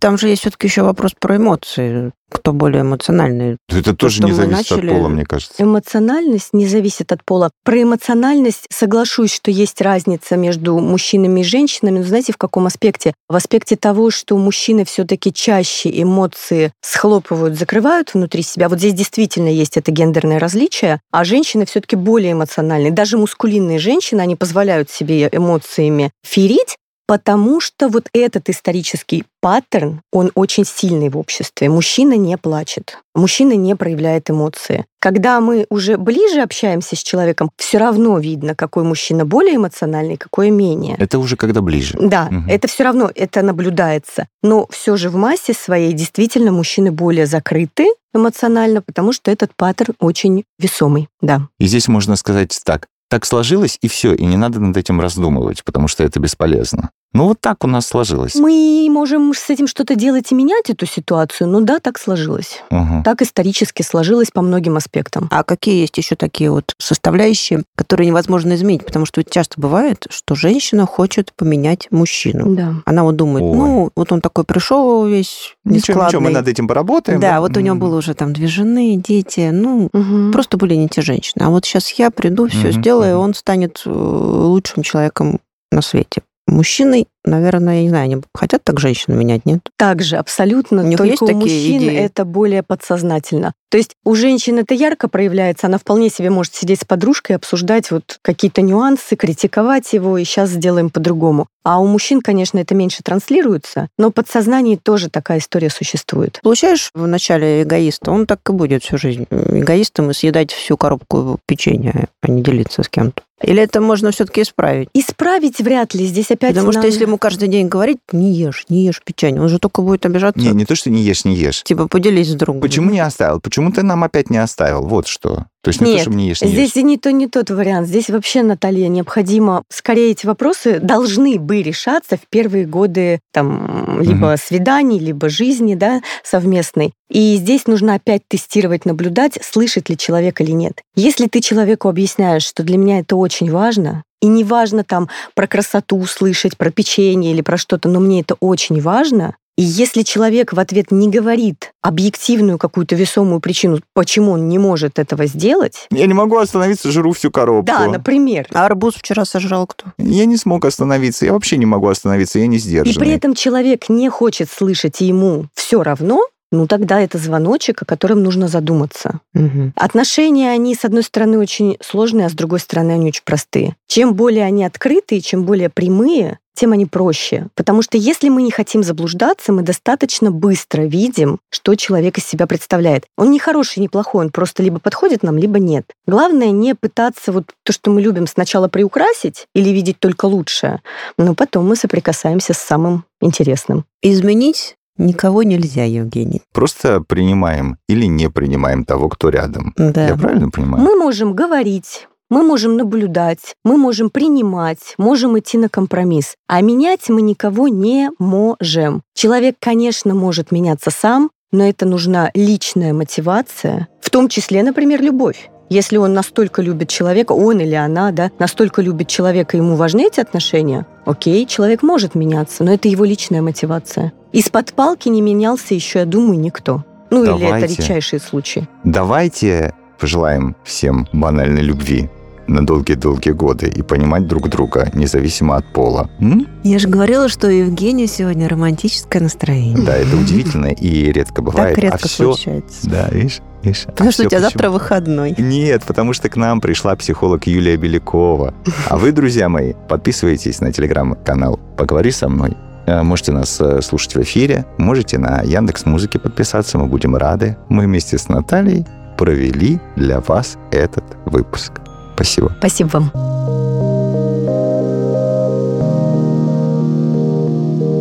Там 0.00 0.16
же 0.16 0.28
есть 0.28 0.40
все-таки 0.40 0.66
еще 0.66 0.82
вопрос 0.82 1.12
про 1.18 1.36
эмоции 1.36 2.12
кто 2.30 2.52
более 2.52 2.82
эмоциональный. 2.82 3.56
Это 3.68 3.94
тоже 3.94 4.22
не 4.22 4.32
зависит 4.32 4.70
начали... 4.70 4.90
от 4.90 4.96
пола, 4.96 5.08
мне 5.08 5.24
кажется. 5.24 5.62
Эмоциональность 5.62 6.50
не 6.52 6.66
зависит 6.66 7.12
от 7.12 7.24
пола. 7.24 7.50
Про 7.64 7.82
эмоциональность 7.82 8.66
соглашусь, 8.70 9.32
что 9.32 9.50
есть 9.50 9.80
разница 9.80 10.36
между 10.36 10.78
мужчинами 10.78 11.40
и 11.40 11.44
женщинами. 11.44 11.98
Но 11.98 12.04
знаете, 12.04 12.32
в 12.32 12.36
каком 12.36 12.66
аспекте? 12.66 13.14
В 13.28 13.36
аспекте 13.36 13.76
того, 13.76 14.10
что 14.10 14.36
мужчины 14.36 14.84
все-таки 14.84 15.32
чаще 15.32 15.90
эмоции 16.02 16.72
схлопывают, 16.82 17.58
закрывают 17.58 18.14
внутри 18.14 18.42
себя. 18.42 18.68
Вот 18.68 18.78
здесь 18.78 18.94
действительно 18.94 19.48
есть 19.48 19.76
это 19.76 19.90
гендерное 19.90 20.38
различие, 20.38 21.00
а 21.10 21.24
женщины 21.24 21.66
все-таки 21.66 21.96
более 21.96 22.32
эмоциональные. 22.32 22.90
Даже 22.90 23.16
мускулинные 23.18 23.78
женщины, 23.78 24.20
они 24.20 24.36
позволяют 24.36 24.90
себе 24.90 25.28
эмоциями 25.30 26.10
ферить, 26.22 26.76
Потому 27.06 27.60
что 27.60 27.88
вот 27.88 28.08
этот 28.14 28.48
исторический 28.48 29.24
паттерн, 29.40 30.00
он 30.10 30.30
очень 30.34 30.64
сильный 30.64 31.10
в 31.10 31.18
обществе. 31.18 31.68
Мужчина 31.68 32.14
не 32.14 32.38
плачет, 32.38 32.98
мужчина 33.14 33.52
не 33.52 33.76
проявляет 33.76 34.30
эмоции. 34.30 34.86
Когда 35.00 35.40
мы 35.40 35.66
уже 35.68 35.98
ближе 35.98 36.40
общаемся 36.40 36.96
с 36.96 37.02
человеком, 37.02 37.50
все 37.58 37.76
равно 37.76 38.18
видно, 38.18 38.54
какой 38.54 38.84
мужчина 38.84 39.26
более 39.26 39.56
эмоциональный, 39.56 40.16
какой 40.16 40.48
менее. 40.50 40.96
Это 40.98 41.18
уже 41.18 41.36
когда 41.36 41.60
ближе. 41.60 41.98
Да, 42.00 42.28
угу. 42.30 42.48
это 42.48 42.68
все 42.68 42.84
равно, 42.84 43.10
это 43.14 43.42
наблюдается. 43.42 44.26
Но 44.42 44.66
все 44.70 44.96
же 44.96 45.10
в 45.10 45.16
массе 45.16 45.52
своей 45.52 45.92
действительно 45.92 46.52
мужчины 46.52 46.90
более 46.90 47.26
закрыты 47.26 47.86
эмоционально, 48.14 48.80
потому 48.80 49.12
что 49.12 49.30
этот 49.30 49.50
паттерн 49.54 49.94
очень 49.98 50.44
весомый, 50.58 51.08
да. 51.20 51.48
И 51.58 51.66
здесь 51.66 51.88
можно 51.88 52.16
сказать 52.16 52.58
так, 52.64 52.86
так 53.14 53.26
сложилось, 53.26 53.78
и 53.80 53.86
все, 53.86 54.12
и 54.12 54.24
не 54.24 54.36
надо 54.36 54.58
над 54.58 54.76
этим 54.76 55.00
раздумывать, 55.00 55.62
потому 55.62 55.86
что 55.86 56.02
это 56.02 56.18
бесполезно. 56.18 56.90
Ну, 57.14 57.26
вот 57.28 57.40
так 57.40 57.64
у 57.64 57.68
нас 57.68 57.86
сложилось. 57.86 58.34
Мы 58.34 58.88
можем 58.90 59.32
с 59.34 59.48
этим 59.48 59.68
что-то 59.68 59.94
делать 59.94 60.32
и 60.32 60.34
менять 60.34 60.68
эту 60.68 60.84
ситуацию, 60.84 61.48
ну 61.48 61.60
да, 61.60 61.78
так 61.78 61.96
сложилось. 61.96 62.60
Угу. 62.70 63.02
Так 63.04 63.22
исторически 63.22 63.82
сложилось 63.82 64.32
по 64.32 64.42
многим 64.42 64.76
аспектам. 64.76 65.28
А 65.30 65.44
какие 65.44 65.82
есть 65.82 65.96
еще 65.96 66.16
такие 66.16 66.50
вот 66.50 66.74
составляющие, 66.78 67.62
которые 67.76 68.08
невозможно 68.08 68.54
изменить? 68.54 68.84
Потому 68.84 69.06
что 69.06 69.22
часто 69.22 69.60
бывает, 69.60 70.06
что 70.10 70.34
женщина 70.34 70.86
хочет 70.86 71.32
поменять 71.36 71.86
мужчину. 71.92 72.56
Да. 72.56 72.74
Она 72.84 73.04
вот 73.04 73.14
думает, 73.14 73.44
Ой. 73.44 73.56
ну, 73.56 73.90
вот 73.94 74.10
он 74.10 74.20
такой 74.20 74.42
пришел 74.42 75.06
весь 75.06 75.54
ничего, 75.64 76.06
ничего, 76.06 76.20
мы 76.20 76.30
над 76.30 76.48
этим 76.48 76.66
поработаем. 76.66 77.20
Да, 77.20 77.34
да? 77.34 77.40
вот 77.40 77.56
у 77.56 77.60
него 77.60 77.76
было 77.76 77.96
уже 77.98 78.14
там 78.14 78.32
две 78.32 78.48
жены, 78.48 78.96
дети, 78.96 79.50
ну, 79.52 79.88
угу. 79.92 80.32
просто 80.32 80.56
были 80.56 80.74
не 80.74 80.88
те 80.88 81.00
женщины. 81.00 81.44
А 81.44 81.50
вот 81.50 81.64
сейчас 81.64 81.90
я 81.92 82.10
приду, 82.10 82.48
все 82.48 82.70
угу. 82.70 82.72
сделаю, 82.72 83.16
угу. 83.18 83.24
он 83.24 83.34
станет 83.34 83.82
э, 83.86 83.90
лучшим 83.90 84.82
человеком 84.82 85.38
на 85.70 85.80
свете. 85.80 86.22
Мужчины, 86.46 87.06
наверное, 87.24 87.76
я 87.76 87.82
не 87.82 87.88
знаю, 87.88 88.04
они 88.04 88.16
хотят 88.34 88.62
так 88.64 88.80
женщину 88.80 89.16
менять, 89.16 89.46
нет? 89.46 89.60
Также, 89.76 90.16
абсолютно. 90.16 90.82
У 90.82 90.86
них 90.86 90.98
Только 90.98 91.10
есть 91.12 91.22
у 91.22 91.34
мужчин 91.34 91.78
идеи? 91.78 91.96
это 91.96 92.24
более 92.24 92.62
подсознательно. 92.62 93.52
То 93.70 93.78
есть 93.78 93.96
у 94.04 94.14
женщин 94.14 94.58
это 94.58 94.72
ярко 94.72 95.08
проявляется, 95.08 95.66
она 95.66 95.78
вполне 95.78 96.08
себе 96.08 96.30
может 96.30 96.54
сидеть 96.54 96.82
с 96.82 96.84
подружкой, 96.84 97.34
обсуждать 97.34 97.90
вот 97.90 98.18
какие-то 98.22 98.62
нюансы, 98.62 99.16
критиковать 99.16 99.92
его, 99.92 100.16
и 100.16 100.24
сейчас 100.24 100.50
сделаем 100.50 100.90
по-другому. 100.90 101.48
А 101.64 101.80
у 101.80 101.86
мужчин, 101.86 102.20
конечно, 102.20 102.58
это 102.58 102.74
меньше 102.74 103.02
транслируется, 103.02 103.88
но 103.98 104.10
в 104.10 104.12
подсознании 104.12 104.76
тоже 104.76 105.10
такая 105.10 105.38
история 105.38 105.70
существует. 105.70 106.38
Получаешь 106.42 106.90
вначале 106.94 107.62
эгоиста, 107.62 108.12
он 108.12 108.26
так 108.26 108.40
и 108.48 108.52
будет 108.52 108.84
всю 108.84 108.96
жизнь 108.96 109.26
эгоистом 109.30 110.10
и 110.10 110.14
съедать 110.14 110.52
всю 110.52 110.76
коробку 110.76 111.40
печенья, 111.46 112.06
а 112.22 112.30
не 112.30 112.42
делиться 112.42 112.82
с 112.84 112.88
кем-то. 112.88 113.22
Или 113.42 113.62
это 113.62 113.80
можно 113.80 114.10
все-таки 114.10 114.42
исправить? 114.42 114.88
Исправить 114.94 115.58
вряд 115.58 115.94
ли. 115.94 116.06
Здесь 116.06 116.30
опять 116.30 116.50
Потому 116.54 116.72
нам... 116.72 116.82
что 116.82 116.86
если 116.86 117.04
ему 117.14 117.18
каждый 117.18 117.48
день 117.48 117.68
говорить, 117.68 117.98
не 118.12 118.32
ешь, 118.32 118.66
не 118.68 118.84
ешь 118.84 119.00
печенье, 119.04 119.40
он 119.40 119.48
же 119.48 119.58
только 119.58 119.82
будет 119.82 120.04
обижаться. 120.04 120.40
Не, 120.40 120.50
не 120.50 120.64
то, 120.64 120.74
что 120.74 120.90
не 120.90 121.02
ешь, 121.02 121.24
не 121.24 121.34
ешь. 121.34 121.62
Типа 121.62 121.86
поделись 121.86 122.30
с 122.30 122.34
другом. 122.34 122.60
Почему 122.60 122.90
не 122.90 123.00
оставил? 123.00 123.40
Почему 123.40 123.70
ты 123.70 123.82
нам 123.82 124.02
опять 124.02 124.30
не 124.30 124.38
оставил? 124.38 124.82
Вот 124.82 125.06
что. 125.06 125.46
То 125.62 125.70
есть 125.70 125.80
не 125.80 125.92
Нет, 125.92 125.96
то, 125.96 126.02
чтобы 126.02 126.16
не 126.16 126.28
ешь, 126.28 126.42
не 126.42 126.48
здесь 126.48 126.76
ешь. 126.76 126.84
не 126.84 126.98
то, 126.98 127.12
не 127.12 127.26
тот 127.26 127.50
вариант. 127.50 127.88
Здесь 127.88 128.10
вообще, 128.10 128.42
Наталья, 128.42 128.88
необходимо... 128.88 129.62
Скорее, 129.70 130.10
эти 130.10 130.26
вопросы 130.26 130.78
должны 130.78 131.38
бы 131.38 131.62
решаться 131.62 132.16
в 132.16 132.28
первые 132.28 132.66
годы 132.66 133.20
там, 133.32 134.00
либо 134.02 134.26
угу. 134.26 134.36
свиданий, 134.36 134.98
либо 134.98 135.28
жизни 135.30 135.74
да, 135.74 136.02
совместной. 136.22 136.92
И 137.08 137.36
здесь 137.36 137.66
нужно 137.66 137.94
опять 137.94 138.22
тестировать, 138.28 138.84
наблюдать, 138.84 139.38
слышит 139.42 139.88
ли 139.88 139.96
человек 139.96 140.40
или 140.40 140.50
нет. 140.50 140.82
Если 140.96 141.28
ты 141.28 141.40
человеку 141.40 141.88
объясняешь, 141.88 142.44
что 142.44 142.62
для 142.62 142.76
меня 142.76 142.98
это 142.98 143.16
очень 143.16 143.50
важно, 143.50 144.02
и 144.24 144.26
не 144.26 144.42
важно 144.42 144.84
там 144.84 145.10
про 145.34 145.46
красоту 145.46 145.98
услышать, 145.98 146.56
про 146.56 146.70
печенье 146.70 147.30
или 147.30 147.42
про 147.42 147.58
что-то, 147.58 147.90
но 147.90 148.00
мне 148.00 148.22
это 148.22 148.36
очень 148.40 148.80
важно, 148.80 149.36
и 149.56 149.62
если 149.62 150.02
человек 150.02 150.52
в 150.52 150.58
ответ 150.58 150.90
не 150.90 151.10
говорит 151.10 151.74
объективную 151.82 152.58
какую-то 152.58 152.96
весомую 152.96 153.40
причину, 153.40 153.80
почему 153.92 154.32
он 154.32 154.48
не 154.48 154.58
может 154.58 154.98
этого 154.98 155.26
сделать... 155.26 155.86
Я 155.90 156.06
не 156.06 156.14
могу 156.14 156.38
остановиться, 156.38 156.90
жру 156.90 157.12
всю 157.12 157.30
коробку. 157.30 157.66
Да, 157.66 157.86
например. 157.86 158.48
А 158.52 158.64
арбуз 158.64 158.94
вчера 158.94 159.26
сожрал 159.26 159.66
кто? 159.66 159.84
Я 159.98 160.24
не 160.24 160.38
смог 160.38 160.64
остановиться, 160.64 161.26
я 161.26 161.34
вообще 161.34 161.58
не 161.58 161.66
могу 161.66 161.86
остановиться, 161.88 162.38
я 162.38 162.46
не 162.46 162.58
сдержанный. 162.58 162.96
И 162.96 162.98
при 162.98 163.10
этом 163.10 163.34
человек 163.34 163.88
не 163.88 164.08
хочет 164.08 164.50
слышать, 164.50 165.02
и 165.02 165.04
ему 165.04 165.46
все 165.54 165.82
равно, 165.82 166.26
ну 166.54 166.66
тогда 166.66 167.00
это 167.00 167.18
звоночек, 167.18 167.82
о 167.82 167.84
котором 167.84 168.22
нужно 168.22 168.48
задуматься. 168.48 169.20
Угу. 169.34 169.72
Отношения, 169.76 170.50
они, 170.50 170.74
с 170.74 170.84
одной 170.84 171.02
стороны, 171.02 171.38
очень 171.38 171.76
сложные, 171.80 172.26
а 172.26 172.30
с 172.30 172.34
другой 172.34 172.60
стороны, 172.60 172.92
они 172.92 173.08
очень 173.08 173.22
простые. 173.24 173.76
Чем 173.86 174.14
более 174.14 174.44
они 174.44 174.64
открытые, 174.64 175.20
чем 175.20 175.44
более 175.44 175.68
прямые, 175.68 176.38
тем 176.54 176.72
они 176.72 176.86
проще. 176.86 177.48
Потому 177.54 177.82
что 177.82 177.98
если 177.98 178.28
мы 178.28 178.42
не 178.42 178.50
хотим 178.50 178.82
заблуждаться, 178.82 179.52
мы 179.52 179.62
достаточно 179.62 180.30
быстро 180.30 180.82
видим, 180.82 181.40
что 181.50 181.74
человек 181.74 182.18
из 182.18 182.24
себя 182.24 182.46
представляет. 182.46 183.04
Он 183.18 183.30
не 183.30 183.38
хороший, 183.38 183.80
не 183.80 183.88
плохой, 183.88 184.24
он 184.24 184.30
просто 184.30 184.62
либо 184.62 184.78
подходит 184.78 185.22
нам, 185.22 185.36
либо 185.36 185.58
нет. 185.58 185.84
Главное 186.06 186.50
не 186.50 186.74
пытаться 186.74 187.32
вот 187.32 187.52
то, 187.64 187.72
что 187.72 187.90
мы 187.90 188.00
любим 188.00 188.26
сначала 188.26 188.68
приукрасить 188.68 189.46
или 189.54 189.70
видеть 189.70 189.98
только 189.98 190.26
лучшее, 190.26 190.80
но 191.18 191.34
потом 191.34 191.66
мы 191.66 191.76
соприкасаемся 191.76 192.54
с 192.54 192.58
самым 192.58 193.04
интересным. 193.20 193.84
Изменить 194.02 194.76
Никого 194.96 195.42
нельзя, 195.42 195.84
Евгений. 195.84 196.42
Просто 196.52 197.00
принимаем 197.00 197.78
или 197.88 198.06
не 198.06 198.30
принимаем 198.30 198.84
того, 198.84 199.08
кто 199.08 199.28
рядом. 199.28 199.74
Да. 199.76 200.08
Я 200.08 200.16
правильно 200.16 200.50
понимаю? 200.50 200.84
Мы 200.84 200.96
можем 200.96 201.34
говорить, 201.34 202.06
мы 202.30 202.42
можем 202.42 202.76
наблюдать, 202.76 203.54
мы 203.64 203.76
можем 203.76 204.10
принимать, 204.10 204.94
можем 204.98 205.38
идти 205.38 205.58
на 205.58 205.68
компромисс. 205.68 206.36
А 206.48 206.60
менять 206.60 207.08
мы 207.08 207.22
никого 207.22 207.68
не 207.68 208.10
можем. 208.18 209.02
Человек, 209.14 209.56
конечно, 209.60 210.14
может 210.14 210.52
меняться 210.52 210.90
сам, 210.90 211.30
но 211.52 211.64
это 211.64 211.86
нужна 211.86 212.30
личная 212.34 212.92
мотивация, 212.92 213.88
в 214.00 214.10
том 214.10 214.28
числе, 214.28 214.62
например, 214.62 215.02
любовь. 215.02 215.48
Если 215.74 215.96
он 215.96 216.14
настолько 216.14 216.62
любит 216.62 216.88
человека, 216.88 217.32
он 217.32 217.58
или 217.58 217.74
она, 217.74 218.12
да, 218.12 218.30
настолько 218.38 218.80
любит 218.80 219.08
человека, 219.08 219.56
ему 219.56 219.74
важны 219.74 220.06
эти 220.06 220.20
отношения, 220.20 220.86
окей, 221.04 221.44
человек 221.46 221.82
может 221.82 222.14
меняться, 222.14 222.62
но 222.62 222.72
это 222.72 222.86
его 222.86 223.04
личная 223.04 223.42
мотивация. 223.42 224.12
Из-под 224.30 224.72
палки 224.74 225.08
не 225.08 225.20
менялся 225.20 225.74
еще, 225.74 225.98
я 225.98 226.04
думаю, 226.04 226.38
никто. 226.38 226.84
Ну 227.10 227.24
или 227.24 227.34
это 227.34 227.40
Давайте. 227.46 227.74
редчайшие 227.74 228.20
случаи. 228.20 228.68
Давайте 228.84 229.74
пожелаем 229.98 230.54
всем 230.62 231.08
банальной 231.12 231.62
любви 231.62 232.08
на 232.46 232.64
долгие-долгие 232.64 233.32
годы 233.32 233.66
и 233.66 233.82
понимать 233.82 234.28
друг 234.28 234.48
друга, 234.48 234.92
независимо 234.94 235.56
от 235.56 235.72
пола. 235.72 236.08
М? 236.20 236.46
Я 236.62 236.78
же 236.78 236.86
говорила, 236.86 237.28
что 237.28 237.48
у 237.48 237.50
Евгения 237.50 238.06
сегодня 238.06 238.48
романтическое 238.48 239.20
настроение. 239.20 239.84
Да, 239.84 239.96
это 239.96 240.16
удивительно 240.16 240.66
и 240.66 241.10
редко 241.10 241.42
бывает. 241.42 241.74
Так 241.74 241.82
редко 241.82 241.98
а 242.04 242.06
все... 242.06 242.32
случается. 242.32 242.88
Да, 242.88 243.08
видишь? 243.10 243.40
Видишь? 243.64 243.84
Потому 243.86 244.10
а 244.10 244.12
что 244.12 244.22
у 244.24 244.26
тебя 244.28 244.38
почему? 244.38 244.50
завтра 244.50 244.70
выходной. 244.70 245.34
Нет, 245.38 245.82
потому 245.84 246.12
что 246.12 246.28
к 246.28 246.36
нам 246.36 246.60
пришла 246.60 246.94
психолог 246.96 247.46
Юлия 247.46 247.76
Белякова. 247.76 248.54
А 248.88 248.96
вы, 248.96 249.12
друзья 249.12 249.48
мои, 249.48 249.72
подписывайтесь 249.88 250.60
на 250.60 250.72
телеграм-канал 250.72 251.58
«Поговори 251.76 252.10
со 252.10 252.28
мной». 252.28 252.56
Э, 252.86 253.02
Можете 253.02 253.32
нас 253.32 253.60
э, 253.60 253.80
слушать 253.82 254.14
в 254.14 254.22
эфире, 254.22 254.66
можете 254.78 255.18
на 255.18 255.42
Яндекс 255.42 255.86
Музыке 255.86 256.18
подписаться, 256.18 256.78
мы 256.78 256.86
будем 256.86 257.16
рады. 257.16 257.56
Мы 257.68 257.84
вместе 257.84 258.18
с 258.18 258.28
Натальей 258.28 258.86
провели 259.16 259.80
для 259.96 260.20
вас 260.20 260.56
этот 260.70 261.04
выпуск. 261.24 261.72
Спасибо. 262.14 262.54
Спасибо 262.58 262.88
вам. 262.92 263.10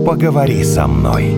Поговори 0.05 0.63
со 0.63 0.87
мной. 0.87 1.35